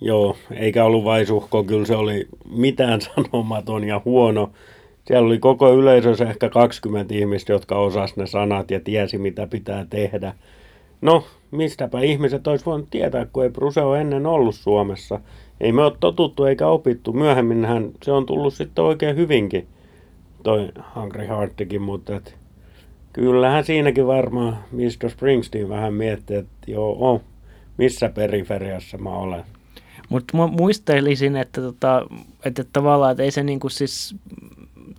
Joo, 0.00 0.36
eikä 0.50 0.84
ollut 0.84 1.04
vaisuhko, 1.04 1.64
kyllä 1.64 1.86
se 1.86 1.96
oli 1.96 2.28
mitään 2.50 3.00
sanomaton 3.14 3.84
ja 3.84 4.02
huono 4.04 4.50
siellä 5.08 5.26
oli 5.26 5.38
koko 5.38 5.74
yleisössä 5.74 6.24
ehkä 6.24 6.48
20 6.48 7.14
ihmistä, 7.14 7.52
jotka 7.52 7.78
osas 7.78 8.16
ne 8.16 8.26
sanat 8.26 8.70
ja 8.70 8.80
tiesi, 8.80 9.18
mitä 9.18 9.46
pitää 9.46 9.86
tehdä. 9.90 10.34
No, 11.00 11.24
mistäpä 11.50 12.00
ihmiset 12.00 12.46
olisi 12.46 12.66
voinut 12.66 12.90
tietää, 12.90 13.26
kun 13.26 13.44
ei 13.44 13.50
Bruse 13.50 13.80
ole 13.80 14.00
ennen 14.00 14.26
ollut 14.26 14.54
Suomessa. 14.54 15.20
Ei 15.60 15.72
me 15.72 15.82
ole 15.82 15.92
totuttu 16.00 16.44
eikä 16.44 16.66
opittu. 16.66 17.12
Myöhemminhän 17.12 17.90
se 18.02 18.12
on 18.12 18.26
tullut 18.26 18.54
sitten 18.54 18.84
oikein 18.84 19.16
hyvinkin, 19.16 19.66
toi 20.42 20.68
Hungry 20.94 21.26
Heartikin, 21.26 21.82
mutta 21.82 22.16
et 22.16 22.38
Kyllähän 23.12 23.64
siinäkin 23.64 24.06
varmaan 24.06 24.58
Mr. 24.72 25.10
Springsteen 25.10 25.68
vähän 25.68 25.94
miettii, 25.94 26.36
että 26.36 26.52
joo, 26.66 26.96
oh, 26.98 27.22
missä 27.76 28.08
periferiassa 28.08 28.98
mä 28.98 29.10
olen. 29.10 29.44
Mutta 30.08 30.36
muistelisin, 30.36 31.36
että, 31.36 31.60
tota, 31.60 32.06
että 32.44 32.64
tavallaan, 32.72 33.10
että 33.10 33.22
ei 33.22 33.30
se 33.30 33.42
niinku 33.42 33.68
siis 33.68 34.16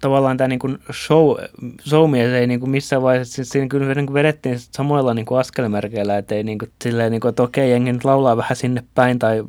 tavallaan 0.02 0.38
tämä 0.38 0.48
niinku 0.48 0.68
show, 0.92 1.36
showmies 1.90 2.34
ei 2.34 2.48
niinku 2.48 2.66
missään 2.66 3.02
vaiheessa, 3.02 3.36
siis 3.36 3.50
siinä 3.50 3.68
kyllä 3.68 3.94
niinku 3.94 4.14
vedettiin 4.14 4.56
samoilla 4.60 5.14
niinku 5.14 5.36
askelmerkeillä, 5.36 6.18
että 6.18 6.36
ei 6.36 6.44
niinku, 6.44 6.66
silleen, 6.84 7.12
niinku, 7.12 7.28
että 7.28 7.44
okei, 7.44 7.72
jengi 7.72 7.94
nyt 7.94 8.06
laulaa 8.06 8.38
vähän 8.38 8.56
sinne 8.56 8.84
päin 8.96 9.20
tai 9.20 9.44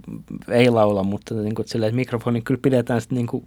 ei 0.48 0.70
laula, 0.70 1.03
mutta 1.03 1.35
niinku, 1.35 1.62
silleen, 1.66 1.88
että 1.88 1.96
mikrofoni 1.96 2.42
kyllä 2.42 2.61
pidetään 2.62 3.00
sitten 3.00 3.16
niinku, 3.16 3.44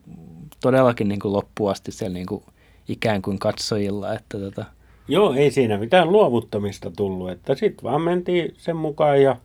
todellakin 0.61 1.07
niinku 1.07 1.33
loppuun 1.33 1.71
asti 1.71 1.91
siellä 1.91 2.13
niinku, 2.13 2.43
ikään 2.87 3.21
kuin 3.21 3.39
katsojilla. 3.39 4.13
Että 4.13 4.39
tota. 4.39 4.65
Joo, 5.07 5.33
ei 5.33 5.51
siinä 5.51 5.77
mitään 5.77 6.11
luovuttamista 6.11 6.91
tullut, 6.97 7.31
että 7.31 7.55
sitten 7.55 7.83
vaan 7.83 8.01
mentiin 8.01 8.53
sen 8.57 8.75
mukaan 8.75 9.21
ja 9.21 9.35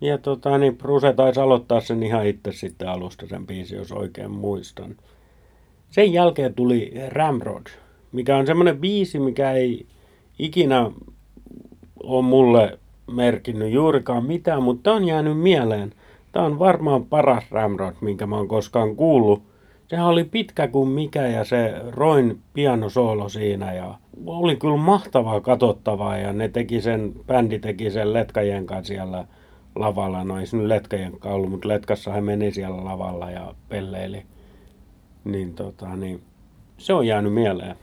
ja 0.00 0.18
tota, 0.18 0.58
niin 0.58 0.78
Bruse 0.78 1.12
taisi 1.12 1.40
aloittaa 1.40 1.80
sen 1.80 2.02
ihan 2.02 2.26
itse 2.26 2.52
sitten 2.52 2.88
alusta 2.88 3.26
sen 3.26 3.46
biisi, 3.46 3.74
jos 3.74 3.92
oikein 3.92 4.30
muistan. 4.30 4.96
Sen 5.90 6.12
jälkeen 6.12 6.54
tuli 6.54 6.92
Ramrod, 7.08 7.66
mikä 8.12 8.36
on 8.36 8.46
semmoinen 8.46 8.78
biisi, 8.78 9.18
mikä 9.18 9.52
ei 9.52 9.86
ikinä 10.38 10.90
ole 12.02 12.22
mulle 12.22 12.78
merkinnyt 13.10 13.72
juurikaan 13.72 14.26
mitään, 14.26 14.62
mutta 14.62 14.92
on 14.92 15.04
jäänyt 15.04 15.38
mieleen. 15.38 15.92
Tämä 16.32 16.46
on 16.46 16.58
varmaan 16.58 17.04
paras 17.04 17.50
Ramrod, 17.50 17.94
minkä 18.00 18.26
mä 18.26 18.36
oon 18.36 18.48
koskaan 18.48 18.96
kuullut. 18.96 19.42
Sehän 19.88 20.06
oli 20.06 20.24
pitkä 20.24 20.68
kuin 20.68 20.88
mikä 20.88 21.26
ja 21.26 21.44
se 21.44 21.74
Roin 21.90 22.38
pianosoolo 22.52 23.28
siinä 23.28 23.74
ja 23.74 23.94
oli 24.26 24.56
kyllä 24.56 24.76
mahtavaa 24.76 25.40
katsottavaa 25.40 26.18
ja 26.18 26.32
ne 26.32 26.48
teki 26.48 26.80
sen, 26.80 27.12
bändi 27.26 27.58
teki 27.58 27.90
sen 27.90 28.12
Letkajen 28.12 28.66
kanssa 28.66 28.94
siellä 28.94 29.24
lavalla. 29.74 30.24
No 30.24 30.40
ei 30.40 30.46
se 30.46 30.56
nyt 30.56 30.66
Letkajen 30.66 31.12
ollut, 31.24 31.50
mutta 31.50 31.68
Letkassa 31.68 32.12
hän 32.12 32.24
meni 32.24 32.50
siellä 32.52 32.84
lavalla 32.84 33.30
ja 33.30 33.54
pelleili 33.68 34.22
niin, 35.32 35.54
tota, 35.54 35.96
niin 35.96 36.22
se 36.78 36.94
on 36.94 37.06
jäänyt 37.06 37.34
mieleen. 37.34 37.76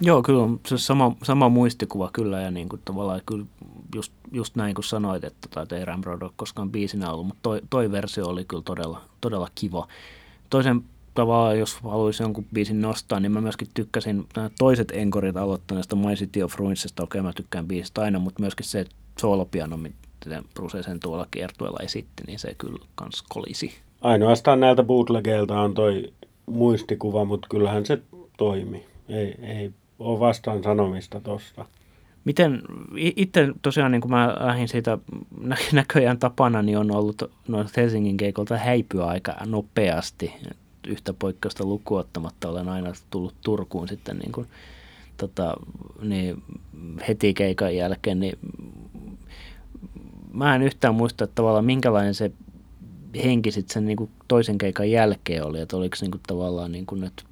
Joo, 0.00 0.22
kyllä 0.22 0.42
on 0.42 0.60
se 0.66 0.78
sama, 0.78 1.16
sama 1.22 1.48
muistikuva 1.48 2.10
kyllä 2.12 2.40
ja 2.40 2.50
niin 2.50 2.68
kuin 2.68 2.82
tavallaan 2.84 3.20
kyllä 3.26 3.46
just, 3.94 4.12
just 4.32 4.56
näin 4.56 4.74
kuin 4.74 4.84
sanoit, 4.84 5.24
että, 5.24 5.48
tota, 5.54 5.76
ei 5.76 5.84
Ramrod 5.84 6.22
ole 6.22 6.30
koskaan 6.36 6.70
biisinä 6.70 7.12
ollut, 7.12 7.26
mutta 7.26 7.40
toi, 7.42 7.60
toi 7.70 7.92
versio 7.92 8.26
oli 8.26 8.44
kyllä 8.44 8.62
todella, 8.62 9.00
todella 9.20 9.48
kiva. 9.54 9.86
Toisen 10.50 10.84
tavallaan, 11.14 11.58
jos 11.58 11.80
haluaisin 11.80 12.24
jonkun 12.24 12.46
biisin 12.54 12.80
nostaa, 12.80 13.20
niin 13.20 13.32
mä 13.32 13.40
myöskin 13.40 13.68
tykkäsin 13.74 14.26
toiset 14.58 14.88
enkorit 14.90 15.36
aloittaneesta 15.36 15.96
My 15.96 16.14
City 16.14 16.42
of 16.42 16.54
Ruinsista. 16.54 17.02
Okei, 17.02 17.22
mä 17.22 17.32
tykkään 17.32 17.66
biisistä 17.66 18.00
aina, 18.00 18.18
mutta 18.18 18.40
myöskin 18.40 18.66
se 18.66 18.84
soolopiano, 19.20 19.76
mitä 19.76 20.42
Bruce 20.54 20.82
sen 20.82 21.00
tuolla 21.00 21.26
kiertueella 21.30 21.78
esitti, 21.82 22.22
niin 22.26 22.38
se 22.38 22.54
kyllä 22.58 22.86
kans 22.94 23.24
kolisi. 23.28 23.72
Ainoastaan 24.00 24.60
näiltä 24.60 24.82
bootlegeilta 24.82 25.60
on 25.60 25.74
toi 25.74 26.12
muistikuva, 26.50 27.24
mutta 27.24 27.48
kyllähän 27.50 27.86
se 27.86 27.98
toimi. 28.36 28.84
Ei, 29.08 29.34
ei 29.42 29.70
ole 29.98 30.20
vastaan 30.20 30.62
sanomista 30.62 31.20
tuosta. 31.20 31.64
Miten, 32.24 32.62
itse 32.96 33.48
tosiaan 33.62 33.92
niin 33.92 34.00
kuin 34.00 34.10
mä 34.10 34.36
lähdin 34.40 34.68
siitä 34.68 34.98
näköjään 35.72 36.18
tapana, 36.18 36.62
niin 36.62 36.78
on 36.78 36.90
ollut 36.90 37.30
noilta 37.48 37.70
Helsingin 37.76 38.16
keikolta 38.16 38.56
häipyä 38.56 39.04
aika 39.04 39.36
nopeasti. 39.46 40.32
Yhtä 40.86 41.12
poikkeusta 41.12 41.64
lukuottamatta 41.64 42.48
olen 42.48 42.68
aina 42.68 42.92
tullut 43.10 43.34
Turkuun 43.44 43.88
sitten 43.88 44.18
niin 44.18 44.32
kuin, 44.32 44.46
tota, 45.16 45.56
niin 46.02 46.42
heti 47.08 47.34
keikan 47.34 47.76
jälkeen, 47.76 48.20
niin 48.20 48.38
mä 50.32 50.54
en 50.54 50.62
yhtään 50.62 50.94
muista 50.94 51.24
että 51.24 51.34
tavallaan 51.34 51.64
minkälainen 51.64 52.14
se 52.14 52.32
henki 53.24 53.50
sitten 53.50 53.74
sen 53.74 53.84
kuin 53.96 54.10
toisen 54.28 54.58
keikan 54.58 54.90
jälkeen 54.90 55.44
oli, 55.44 55.60
että 55.60 55.76
oliko 55.76 55.96
kuin 56.10 56.20
tavallaan, 56.26 56.72
niin 56.72 56.86
kuin, 56.86 57.04
että 57.04 57.22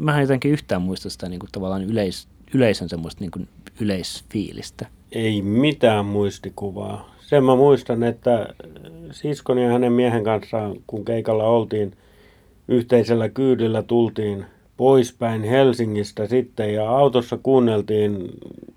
mä 0.00 0.16
en 0.16 0.20
jotenkin 0.20 0.50
yhtään 0.50 0.82
muista 0.82 1.10
sitä 1.10 1.28
kuin 1.38 1.50
tavallaan 1.52 1.82
yleis, 1.82 2.28
yleisön 2.54 2.88
semmoista 2.88 3.20
niin 3.20 3.30
kuin 3.30 3.48
yleisfiilistä. 3.80 4.86
Ei 5.12 5.42
mitään 5.42 6.04
muistikuvaa. 6.04 7.14
Sen 7.20 7.44
mä 7.44 7.56
muistan, 7.56 8.02
että 8.02 8.54
siskoni 9.10 9.64
ja 9.64 9.72
hänen 9.72 9.92
miehen 9.92 10.24
kanssa, 10.24 10.70
kun 10.86 11.04
keikalla 11.04 11.44
oltiin 11.44 11.92
yhteisellä 12.68 13.28
kyydillä, 13.28 13.82
tultiin 13.82 14.44
poispäin 14.76 15.42
Helsingistä 15.42 16.26
sitten 16.26 16.74
ja 16.74 16.90
autossa 16.90 17.38
kuunneltiin 17.42 18.16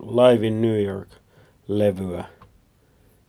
Live 0.02 0.48
in 0.48 0.62
New 0.62 0.84
York-levyä 0.84 2.26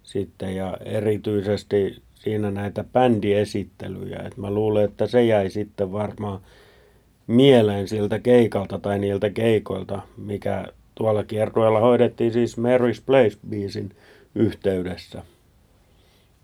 sitten 0.03 0.57
ja 0.57 0.77
erityisesti 0.85 2.03
siinä 2.21 2.51
näitä 2.51 2.85
bändiesittelyjä. 2.85 4.23
Et 4.27 4.37
mä 4.37 4.51
luulen, 4.51 4.85
että 4.85 5.07
se 5.07 5.25
jäi 5.25 5.51
sitten 5.51 5.93
varmaan 5.93 6.41
mieleen 7.27 7.89
siltä 7.89 8.19
keikalta 8.19 8.79
tai 8.79 8.99
niiltä 8.99 9.31
keikoilta, 9.31 10.03
mikä 10.17 10.65
tuolla 10.95 11.25
kiertueella 11.25 11.81
hoidettiin 11.81 12.33
siis 12.33 12.59
Mary's 12.59 13.03
Place-biisin 13.07 13.97
yhteydessä. 14.35 15.23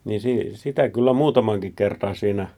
Niin 0.05 0.21
si- 0.21 0.51
sitä 0.55 0.89
kyllä 0.89 1.13
muutamankin 1.13 1.73
kertaa 1.73 2.15
siinä 2.15 2.49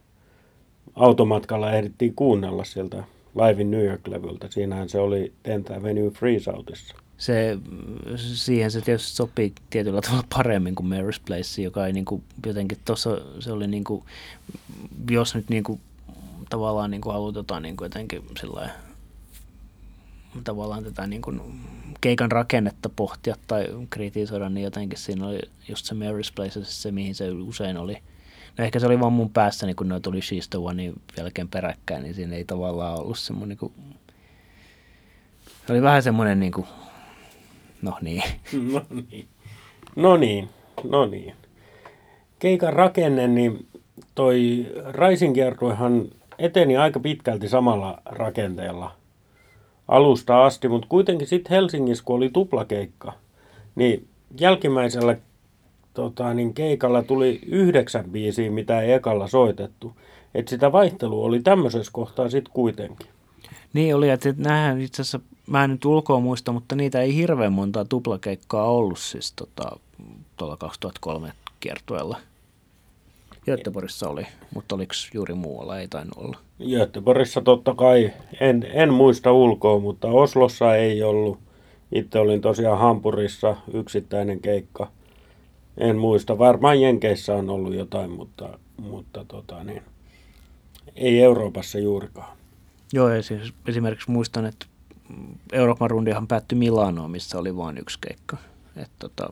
automatkalla 0.95 1.71
ehdittiin 1.71 2.15
kuunnella 2.15 2.63
sieltä 2.63 3.03
Live 3.35 3.61
in 3.61 3.71
New 3.71 3.85
York-levyltä. 3.85 4.47
Siinähän 4.49 4.89
se 4.89 4.99
oli 4.99 5.33
10th 5.47 5.77
Avenue 5.77 6.09
Freesoutissa 6.09 6.95
se, 7.19 7.57
siihen 8.15 8.71
se 8.71 8.81
tietysti 8.81 9.15
sopii 9.15 9.53
tietyllä 9.69 10.01
tavalla 10.01 10.27
paremmin 10.35 10.75
kuin 10.75 10.89
Mary's 10.91 11.21
Place, 11.27 11.61
joka 11.61 11.87
ei 11.87 11.93
niin 11.93 12.05
kuin, 12.05 12.23
jotenkin 12.45 12.77
tuossa 12.85 13.17
se 13.39 13.51
oli 13.51 13.67
niin 13.67 13.83
kuin, 13.83 14.03
jos 15.09 15.35
nyt 15.35 15.49
niin 15.49 15.63
kuin, 15.63 15.81
tavallaan 16.49 16.91
niin 16.91 17.01
kuin 17.01 17.13
halutaan 17.13 17.63
niin 17.63 17.77
kuin 17.77 17.85
jotenkin 17.85 18.23
sillä 18.39 18.69
tavallaan 20.43 20.83
tätä 20.83 21.07
niin 21.07 21.21
kuin 21.21 21.41
keikan 22.01 22.31
rakennetta 22.31 22.89
pohtia 22.89 23.35
tai 23.47 23.67
kritisoida, 23.89 24.49
niin 24.49 24.63
jotenkin 24.63 24.99
siinä 24.99 25.27
oli 25.27 25.39
just 25.69 25.85
se 25.85 25.95
Mary's 25.95 26.33
Place 26.35 26.59
se, 26.63 26.91
mihin 26.91 27.15
se 27.15 27.31
usein 27.31 27.77
oli. 27.77 27.97
No 28.57 28.65
ehkä 28.65 28.79
se 28.79 28.85
oli 28.85 28.99
vaan 28.99 29.13
mun 29.13 29.29
päässäni, 29.29 29.69
niin 29.69 29.75
kun 29.75 29.89
ne 29.89 29.99
tuli 29.99 30.19
She's 30.19 30.47
the 30.49 30.59
One 30.59 30.93
jälkeen 31.17 31.47
peräkkäin, 31.47 32.03
niin 32.03 32.15
siinä 32.15 32.35
ei 32.35 32.45
tavallaan 32.45 32.99
ollut 32.99 33.19
semmoinen 33.19 33.49
niin 33.49 33.57
kuin, 33.57 33.73
se 35.67 35.73
oli 35.73 35.81
vähän 35.81 36.03
semmoinen 36.03 36.39
niin 36.39 36.51
kuin, 36.51 36.67
No 37.81 37.97
niin. 38.01 38.23
No 38.73 38.81
niin. 39.11 39.27
No 39.95 40.17
niin. 40.17 40.49
No 40.83 41.05
niin. 41.05 41.33
Keikan 42.39 42.73
rakenne, 42.73 43.27
niin 43.27 43.65
toi 44.15 44.65
Raisinkertuehan 44.85 46.05
eteni 46.39 46.77
aika 46.77 46.99
pitkälti 46.99 47.49
samalla 47.49 48.01
rakenteella 48.05 48.91
alusta 49.87 50.45
asti, 50.45 50.67
mutta 50.67 50.87
kuitenkin 50.89 51.27
sitten 51.27 51.49
Helsingissä, 51.49 52.03
kun 52.03 52.15
oli 52.15 52.29
tuplakeikka, 52.29 53.13
niin 53.75 54.07
jälkimmäisellä 54.39 55.17
tota, 55.93 56.33
niin 56.33 56.53
keikalla 56.53 57.03
tuli 57.03 57.39
yhdeksän 57.47 58.05
biisiä, 58.11 58.51
mitä 58.51 58.81
ei 58.81 58.91
ekalla 58.91 59.27
soitettu. 59.27 59.93
että 60.35 60.49
sitä 60.49 60.71
vaihtelua 60.71 61.25
oli 61.25 61.39
tämmöisessä 61.39 61.91
kohtaa 61.91 62.29
sitten 62.29 62.53
kuitenkin. 62.53 63.07
Niin 63.73 63.95
oli, 63.95 64.09
että 64.09 64.33
nämähän 64.37 64.81
itse 64.81 65.01
asiassa 65.01 65.19
mä 65.49 65.63
en 65.63 65.69
nyt 65.69 65.85
ulkoa 65.85 66.19
muista, 66.19 66.51
mutta 66.51 66.75
niitä 66.75 67.01
ei 67.01 67.15
hirveän 67.15 67.53
montaa 67.53 67.85
tuplakeikkaa 67.85 68.71
ollut 68.71 68.99
siis 68.99 69.33
tota, 69.33 69.79
tuolla 70.37 70.57
2003 70.57 71.33
kiertueella. 71.59 72.17
Göteborgissa 73.45 74.09
oli, 74.09 74.23
mutta 74.53 74.75
oliko 74.75 74.93
juuri 75.13 75.33
muualla, 75.33 75.79
ei 75.79 75.87
tainnut 75.87 76.17
olla. 76.17 76.37
Göteborgissa 76.69 77.41
totta 77.41 77.75
kai, 77.75 78.13
en, 78.39 78.67
en 78.73 78.93
muista 78.93 79.31
ulkoa, 79.31 79.79
mutta 79.79 80.07
Oslossa 80.07 80.75
ei 80.75 81.03
ollut. 81.03 81.39
Itse 81.91 82.19
olin 82.19 82.41
tosiaan 82.41 82.79
Hampurissa 82.79 83.55
yksittäinen 83.73 84.39
keikka. 84.39 84.91
En 85.77 85.97
muista, 85.97 86.37
varmaan 86.37 86.81
Jenkeissä 86.81 87.35
on 87.35 87.49
ollut 87.49 87.75
jotain, 87.75 88.11
mutta, 88.11 88.59
mutta 88.81 89.25
tota 89.27 89.63
niin, 89.63 89.81
ei 90.95 91.21
Euroopassa 91.21 91.79
juurikaan. 91.79 92.37
Joo, 92.93 93.09
ja 93.09 93.23
siis 93.23 93.53
esimerkiksi 93.67 94.11
muistan, 94.11 94.45
että 94.45 94.65
Euroopan 95.51 95.89
rundihan 95.89 96.27
päättyi 96.27 96.57
Milanoon, 96.57 97.11
missä 97.11 97.39
oli 97.39 97.57
vain 97.57 97.77
yksi 97.77 97.97
keikka. 98.01 98.37
Et 98.75 98.91
tota, 98.99 99.29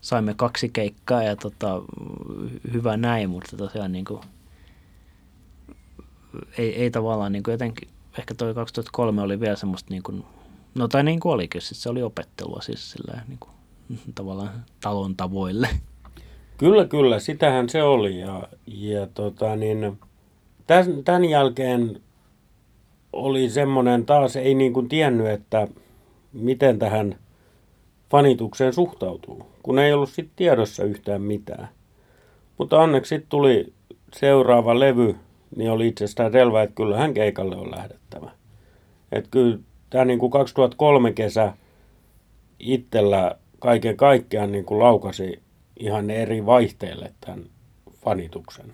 saimme 0.00 0.34
kaksi 0.34 0.68
keikkaa 0.68 1.22
ja 1.22 1.36
tota, 1.36 1.82
hyvä 2.72 2.96
näin, 2.96 3.30
mutta 3.30 3.56
tosiaan 3.56 3.92
niin 3.92 4.04
kuin, 4.04 4.20
ei, 6.58 6.74
ei 6.82 6.90
tavallaan 6.90 7.32
niin 7.32 7.42
kuin 7.42 7.52
jotenkin, 7.52 7.88
ehkä 8.18 8.34
toi 8.34 8.54
2003 8.54 9.22
oli 9.22 9.40
vielä 9.40 9.56
semmoista 9.56 9.90
niin 9.90 10.02
kuin, 10.02 10.24
no 10.74 10.88
tai 10.88 11.02
niin 11.02 11.20
kuin 11.20 11.32
olikin, 11.32 11.60
siis 11.62 11.82
se 11.82 11.88
oli 11.88 12.02
opettelua 12.02 12.60
siis 12.62 12.90
sillä 12.90 13.20
niin 13.28 13.38
kuin, 13.38 13.52
tavallaan 14.14 14.64
talon 14.80 15.16
tavoille. 15.16 15.68
Kyllä, 16.58 16.84
kyllä, 16.84 17.18
sitähän 17.18 17.68
se 17.68 17.82
oli 17.82 18.20
ja, 18.20 18.48
ja 18.66 19.06
tota 19.06 19.56
niin, 19.56 19.98
tämän, 20.66 21.04
tämän 21.04 21.24
jälkeen 21.24 22.00
oli 23.16 23.50
semmoinen 23.50 24.06
taas, 24.06 24.36
ei 24.36 24.54
niin 24.54 24.72
kuin 24.72 24.88
tiennyt, 24.88 25.26
että 25.26 25.68
miten 26.32 26.78
tähän 26.78 27.16
fanitukseen 28.10 28.72
suhtautuu, 28.72 29.46
kun 29.62 29.78
ei 29.78 29.92
ollut 29.92 30.08
sitten 30.08 30.36
tiedossa 30.36 30.84
yhtään 30.84 31.22
mitään. 31.22 31.68
Mutta 32.58 32.78
onneksi 32.78 33.26
tuli 33.28 33.72
seuraava 34.14 34.80
levy, 34.80 35.16
niin 35.56 35.70
oli 35.70 35.88
itsestään 35.88 36.32
selvää, 36.32 36.62
että 36.62 36.74
kyllähän 36.74 37.14
keikalle 37.14 37.56
on 37.56 37.70
lähdettävä. 37.70 38.30
Että 39.12 39.30
kyllä 39.30 39.58
tämä 39.90 40.04
niin 40.04 40.18
kuin 40.18 40.32
2003 40.32 41.12
kesä 41.12 41.52
itsellä 42.58 43.36
kaiken 43.58 43.96
kaikkiaan 43.96 44.52
niin 44.52 44.64
kuin 44.64 44.78
laukasi 44.78 45.42
ihan 45.80 46.10
eri 46.10 46.46
vaihteille 46.46 47.12
tämän 47.20 47.44
fanituksen. 48.04 48.66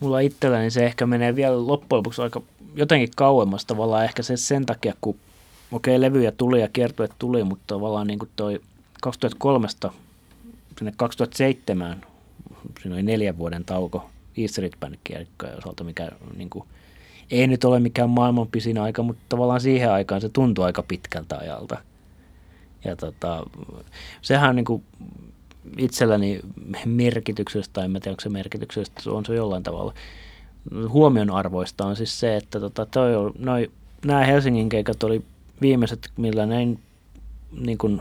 Mulla 0.00 0.20
itselläni 0.20 0.70
se 0.70 0.86
ehkä 0.86 1.06
menee 1.06 1.36
vielä 1.36 1.66
loppujen 1.66 1.98
lopuksi 1.98 2.22
aika 2.22 2.42
jotenkin 2.74 3.08
kauemmas 3.16 3.64
tavallaan 3.64 4.04
ehkä 4.04 4.22
se 4.22 4.36
sen 4.36 4.66
takia, 4.66 4.94
kun 5.00 5.16
okei, 5.72 5.96
okay, 5.96 6.00
levyjä 6.00 6.32
tuli 6.32 6.60
ja 6.60 6.68
kiertueet 6.68 7.12
tuli, 7.18 7.44
mutta 7.44 7.64
tavallaan 7.66 8.06
niin 8.06 8.18
kuin 8.18 8.30
toi 8.36 8.60
2003 9.02 9.68
sinne 10.78 10.92
2007, 10.96 12.04
siinä 12.82 12.94
oli 12.94 13.02
neljän 13.02 13.38
vuoden 13.38 13.64
tauko 13.64 14.10
E 14.36 14.48
Street 14.48 14.76
Band 14.80 14.96
osalta, 15.58 15.84
mikä 15.84 16.08
niin 16.36 16.50
kuin, 16.50 16.64
ei 17.30 17.46
nyt 17.46 17.64
ole 17.64 17.80
mikään 17.80 18.10
maailman 18.10 18.48
pisin 18.48 18.78
aika, 18.78 19.02
mutta 19.02 19.22
tavallaan 19.28 19.60
siihen 19.60 19.90
aikaan 19.90 20.20
se 20.20 20.28
tuntui 20.28 20.64
aika 20.64 20.82
pitkältä 20.82 21.38
ajalta. 21.38 21.78
Ja 22.84 22.96
tota, 22.96 23.46
sehän 24.22 24.56
niin 24.56 24.64
kuin 24.64 24.82
itselläni 25.78 26.40
merkityksestä, 26.84 27.72
tai 27.72 27.84
en 27.84 27.92
tiedä 27.92 28.10
onko 28.10 28.20
se 28.20 28.28
merkityksestä, 28.28 29.10
on 29.10 29.26
se 29.26 29.34
jollain 29.34 29.62
tavalla 29.62 29.94
huomionarvoista 30.88 31.86
on 31.86 31.96
siis 31.96 32.20
se, 32.20 32.36
että 32.36 32.60
tota, 32.60 32.86
toi, 32.86 33.12
noi, 33.38 33.70
nämä 34.04 34.24
Helsingin 34.24 34.68
keikat 34.68 35.02
oli 35.02 35.22
viimeiset, 35.60 36.10
millä 36.16 36.46
näin 36.46 36.78
niin 37.60 37.78
kuin, 37.78 38.00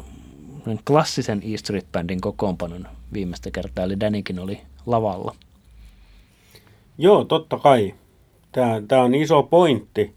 klassisen 0.87 1.41
E 1.45 1.57
Street 1.57 1.85
Bandin 1.91 2.21
kokoonpanon 2.21 2.87
viimeistä 3.13 3.51
kertaa, 3.51 3.83
eli 3.83 3.99
Danikin 3.99 4.39
oli 4.39 4.61
lavalla. 4.85 5.35
Joo, 6.97 7.23
totta 7.23 7.57
kai. 7.57 7.95
Tämä, 8.51 8.81
tämä 8.87 9.01
on 9.01 9.15
iso 9.15 9.43
pointti. 9.43 10.15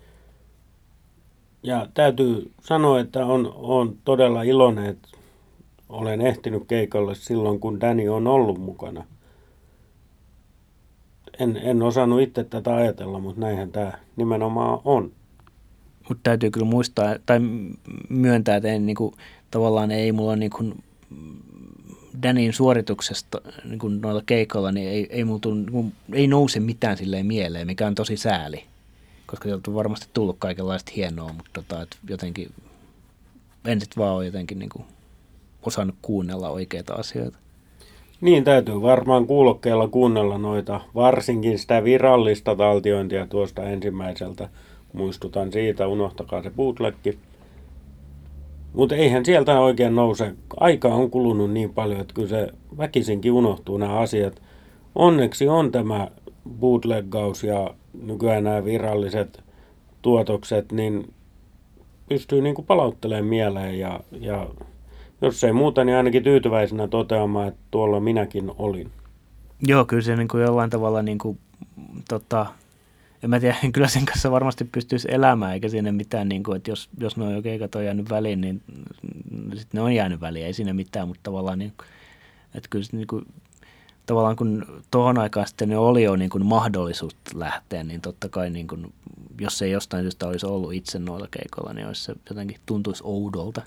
Ja 1.63 1.87
täytyy 1.95 2.53
sanoa, 2.61 3.01
että 3.01 3.27
on, 3.27 3.53
on 3.57 3.97
todella 4.05 4.43
iloinen, 4.43 4.87
että 4.87 5.09
olen 5.89 6.21
ehtinyt 6.21 6.63
keikalle 6.69 7.15
silloin, 7.15 7.61
kun 7.61 7.81
Danny 7.81 8.09
on 8.09 8.27
ollut 8.27 8.59
mukana. 8.59 9.05
En, 11.39 11.57
en 11.57 11.83
osannut 11.83 12.21
itse 12.21 12.45
tätä 12.45 12.75
ajatella, 12.75 13.19
mutta 13.19 13.41
näinhän 13.41 13.73
tämä 13.73 13.93
nimenomaan 14.17 14.81
on. 14.85 15.13
Mutta 16.09 16.21
täytyy 16.23 16.51
kyllä 16.51 16.67
muistaa 16.67 17.17
tai 17.27 17.41
myöntää, 18.09 18.57
että 18.57 18.69
en, 18.69 18.87
niin 18.87 18.97
kuin, 18.97 19.15
tavallaan 19.51 19.91
ei 19.91 20.13
mulla 20.13 20.37
niin 20.37 20.51
kuin, 20.51 20.75
Danin 22.23 22.53
suorituksesta 22.53 23.41
niin 23.65 23.79
kuin 23.79 24.01
noilla 24.01 24.23
keikoilla, 24.27 24.73
niin 24.73 24.89
ei, 24.89 25.07
ei, 25.11 25.25
mulla 25.25 25.55
niin 25.55 25.73
kuin, 25.73 25.93
ei 26.13 26.27
nouse 26.27 26.61
mitään 26.61 26.97
silleen 26.97 27.27
mieleen, 27.27 27.67
mikä 27.67 27.87
on 27.87 27.95
tosi 27.95 28.17
sääli. 28.17 28.65
Koska 29.27 29.45
sieltä 29.49 29.71
on 29.71 29.75
varmasti 29.75 30.07
tullut 30.15 30.37
kaikenlaista 30.39 30.93
hienoa, 30.97 31.33
mutta 31.33 31.51
tota, 31.53 31.83
että 31.83 31.97
jotenkin 32.09 32.51
en 33.65 33.81
sitten 33.81 34.01
vaan 34.01 34.15
ole 34.15 34.27
jotenkin 34.27 34.59
niin 34.59 34.69
kuin, 34.69 34.85
osannut 35.63 35.97
kuunnella 36.03 36.49
oikeita 36.49 36.95
asioita. 36.95 37.39
Niin, 38.23 38.45
täytyy 38.45 38.83
varmaan 38.83 39.27
kuulokkeella 39.27 39.89
kuunnella 39.89 40.39
noita, 40.39 40.81
varsinkin 40.95 41.59
sitä 41.59 41.85
virallista 41.85 42.57
taltiointia 42.57 43.27
tuosta 43.27 43.63
ensimmäiseltä. 43.63 44.49
Muistutan 44.93 45.53
siitä, 45.53 45.87
unohtakaa 45.87 46.43
se 46.43 46.51
bootlegki. 46.51 47.19
Mutta 48.73 48.95
eihän 48.95 49.25
sieltä 49.25 49.61
oikein 49.61 49.95
nouse. 49.95 50.35
Aika 50.61 50.89
on 50.89 51.11
kulunut 51.11 51.51
niin 51.51 51.75
paljon, 51.75 52.01
että 52.01 52.15
kyllä 52.15 52.29
se 52.29 52.49
väkisinkin 52.79 53.33
unohtuu 53.33 53.79
nämä 53.79 53.99
asiat. 53.99 54.43
Onneksi 54.95 55.49
on 55.49 55.73
tämä 55.73 56.09
bootleggaus 56.61 57.45
ja 57.45 57.75
nykyään 58.03 58.45
nämä 58.45 58.65
viralliset 58.65 59.45
tuotokset, 60.03 60.73
niin 60.73 61.15
pystyy 62.09 62.43
niin 62.43 62.55
kuin 62.55 62.67
palauttelemaan 62.67 63.27
mieleen 63.27 63.79
ja, 63.79 64.01
ja 64.21 64.47
jos 65.23 65.45
ei 65.45 65.53
muuta, 65.53 65.85
niin 65.85 65.97
ainakin 65.97 66.23
tyytyväisenä 66.23 66.89
toteamaan, 66.89 67.49
että 67.49 67.61
tuolla 67.71 68.01
minäkin 68.01 68.51
olin. 68.59 68.91
Joo, 69.67 69.85
kyllä 69.85 70.03
se 70.03 70.17
niin 70.17 70.29
kuin 70.29 70.43
jollain 70.43 70.71
tavalla, 70.71 71.03
niin 71.03 71.19
kuin, 71.19 71.39
tota, 72.09 72.47
en 73.23 73.31
mä 73.31 73.41
tiedä, 73.41 73.57
kyllä 73.73 73.89
sen 73.89 74.07
kanssa 74.07 74.31
varmasti 74.31 74.65
pystyisi 74.65 75.09
elämään, 75.11 75.53
eikä 75.53 75.69
siinä 75.69 75.93
mitään, 75.93 76.29
niin 76.29 76.43
kuin, 76.43 76.57
että 76.57 76.71
jos, 76.71 76.89
jos 76.99 77.17
ne 77.17 77.25
on 77.25 77.43
keikat 77.43 77.75
on 77.75 77.85
jäänyt 77.85 78.11
väliin, 78.11 78.41
niin 78.41 78.63
sitten 79.55 79.79
ne 79.79 79.81
on 79.81 79.95
jäänyt 79.95 80.21
väliin, 80.21 80.47
ei 80.47 80.53
siinä 80.53 80.73
mitään, 80.73 81.09
mutta 81.09 81.21
tavallaan, 81.23 81.59
niin, 81.59 81.73
että 82.55 82.69
kyllä 82.71 82.85
se, 82.85 82.97
niin 82.97 83.07
kuin, 83.07 83.27
tavallaan 84.07 84.37
kun 84.37 84.67
tuohon 84.91 85.19
aikaan 85.19 85.47
sitten 85.47 85.69
ne 85.69 85.79
oli 85.79 86.03
jo 86.03 86.17
niin 86.17 86.31
kuin 86.31 86.47
mahdollisuus 86.47 87.17
lähteä, 87.35 87.83
niin 87.83 88.01
totta 88.01 88.29
kai 88.29 88.51
niin 88.51 88.69
kuin, 88.69 88.93
jos 89.41 89.63
ei 89.63 89.71
jostain 89.71 90.05
syystä 90.05 90.27
olisi 90.27 90.47
ollut 90.47 90.73
itse 90.73 90.99
noilla 90.99 91.29
keikoilla, 91.31 91.73
niin 91.73 91.87
olisi 91.87 92.05
se 92.05 92.15
jotenkin 92.31 92.61
tuntuisi 92.67 93.03
oudolta 93.07 93.63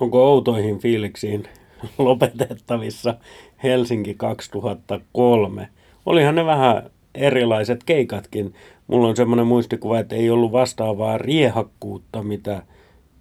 onko 0.00 0.32
outoihin 0.32 0.78
fiiliksiin 0.78 1.44
lopetettavissa 1.98 3.14
Helsinki 3.62 4.14
2003. 4.14 5.68
Olihan 6.06 6.34
ne 6.34 6.46
vähän 6.46 6.90
erilaiset 7.14 7.84
keikatkin. 7.84 8.54
Mulla 8.86 9.08
on 9.08 9.16
semmoinen 9.16 9.46
muistikuva, 9.46 9.98
että 9.98 10.16
ei 10.16 10.30
ollut 10.30 10.52
vastaavaa 10.52 11.18
riehakkuutta, 11.18 12.22
mitä 12.22 12.62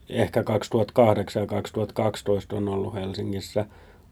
ehkä 0.09 0.43
2008 0.43 1.41
ja 1.41 1.47
2012 1.47 2.55
on 2.55 2.69
ollut 2.69 2.93
Helsingissä. 2.93 3.65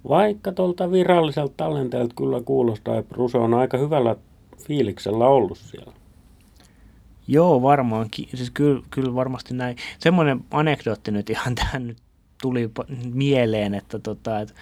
Vaikka 0.10 0.52
tuolta 0.52 0.92
viralliselta 0.92 1.54
tallenteelta 1.58 2.16
kyllä 2.18 2.42
kuulostaa, 2.42 2.98
että 2.98 3.14
Bruse 3.14 3.38
on 3.38 3.54
aika 3.54 3.78
hyvällä 3.78 4.16
fiiliksellä 4.68 5.28
ollut 5.28 5.58
siellä. 5.58 5.94
Joo, 7.28 7.62
varmaankin. 7.62 8.30
Siis 8.34 8.52
kyllä, 8.52 8.84
kyllä 8.90 9.16
varmasti 9.16 9.54
näin. 9.54 9.76
Semmoinen 10.00 10.40
anekdootti 10.52 11.12
nyt 11.12 11.30
ihan 11.30 11.56
tähän 11.56 11.88
nyt 11.88 11.98
tuli 12.42 12.72
mieleen, 13.14 13.74
että, 13.74 14.00
tota, 14.00 14.40
että 14.40 14.54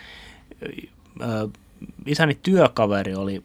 isäni 2.06 2.40
työkaveri 2.44 3.16
oli 3.16 3.44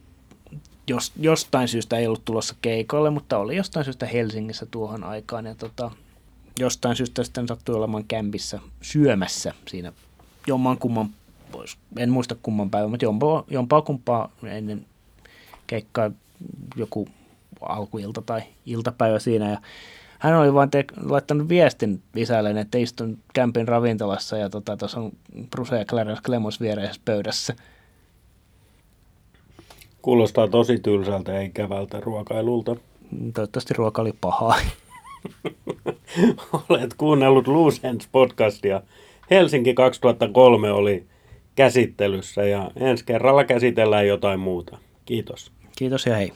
jos, 0.89 1.12
jostain 1.20 1.68
syystä 1.68 1.99
ei 1.99 2.07
ollut 2.07 2.24
tulossa 2.24 2.55
keikoille, 2.62 3.11
mutta 3.11 3.39
oli 3.39 3.57
jostain 3.57 3.85
syystä 3.85 4.07
Helsingissä 4.07 4.66
tuohon 4.66 5.05
aikaan. 5.05 5.47
Ja 5.47 5.55
tota, 5.55 5.91
jostain 6.59 6.97
syystä 6.97 7.24
sitten 7.24 7.49
sattui 7.49 7.74
olemaan 7.74 8.05
kämpissä 8.05 8.61
syömässä 8.82 9.55
siinä 9.68 9.93
jomman 10.47 10.78
kumman. 10.78 11.11
En 11.99 12.11
muista 12.11 12.37
kumman 12.43 12.70
päivän, 12.70 12.91
mutta 12.91 13.05
jompaa, 13.05 13.45
jompaa 13.51 13.82
kumpaa 13.82 14.30
ennen 14.47 14.87
keikkaa 15.66 16.11
joku 16.76 17.09
alkuilta 17.61 18.22
tai 18.22 18.43
iltapäivä 18.66 19.18
siinä. 19.18 19.51
Ja 19.51 19.61
hän 20.24 20.36
oli 20.36 20.54
vain 20.54 20.70
te- 20.70 20.84
laittanut 21.02 21.48
viestin 21.48 22.02
isälleen, 22.16 22.58
että 22.58 22.78
istun 22.78 23.18
kämpin 23.34 23.68
ravintolassa 23.68 24.36
ja 24.36 24.50
tota, 24.50 24.76
tuossa 24.76 25.00
on 25.00 25.12
Bruce 25.50 25.78
ja 25.78 25.84
Clarence 25.84 26.22
Clemos 26.22 26.60
viereisessä 26.60 27.00
pöydässä. 27.04 27.54
Kuulostaa 30.02 30.48
tosi 30.48 30.78
tylsältä 30.78 31.32
ja 31.32 31.40
ikävältä 31.40 32.00
ruokailulta. 32.00 32.76
Toivottavasti 33.34 33.74
ruoka 33.74 34.02
oli 34.02 34.12
pahaa. 34.20 34.54
Olet 36.68 36.94
kuunnellut 36.94 37.48
Loose 37.48 37.88
Ends 37.88 38.08
podcastia. 38.12 38.82
Helsinki 39.30 39.74
2003 39.74 40.72
oli 40.72 41.06
käsittelyssä 41.54 42.42
ja 42.42 42.70
ensi 42.76 43.04
kerralla 43.04 43.44
käsitellään 43.44 44.06
jotain 44.06 44.40
muuta. 44.40 44.78
Kiitos. 45.04 45.52
Kiitos 45.76 46.06
ja 46.06 46.16
hei. 46.16 46.32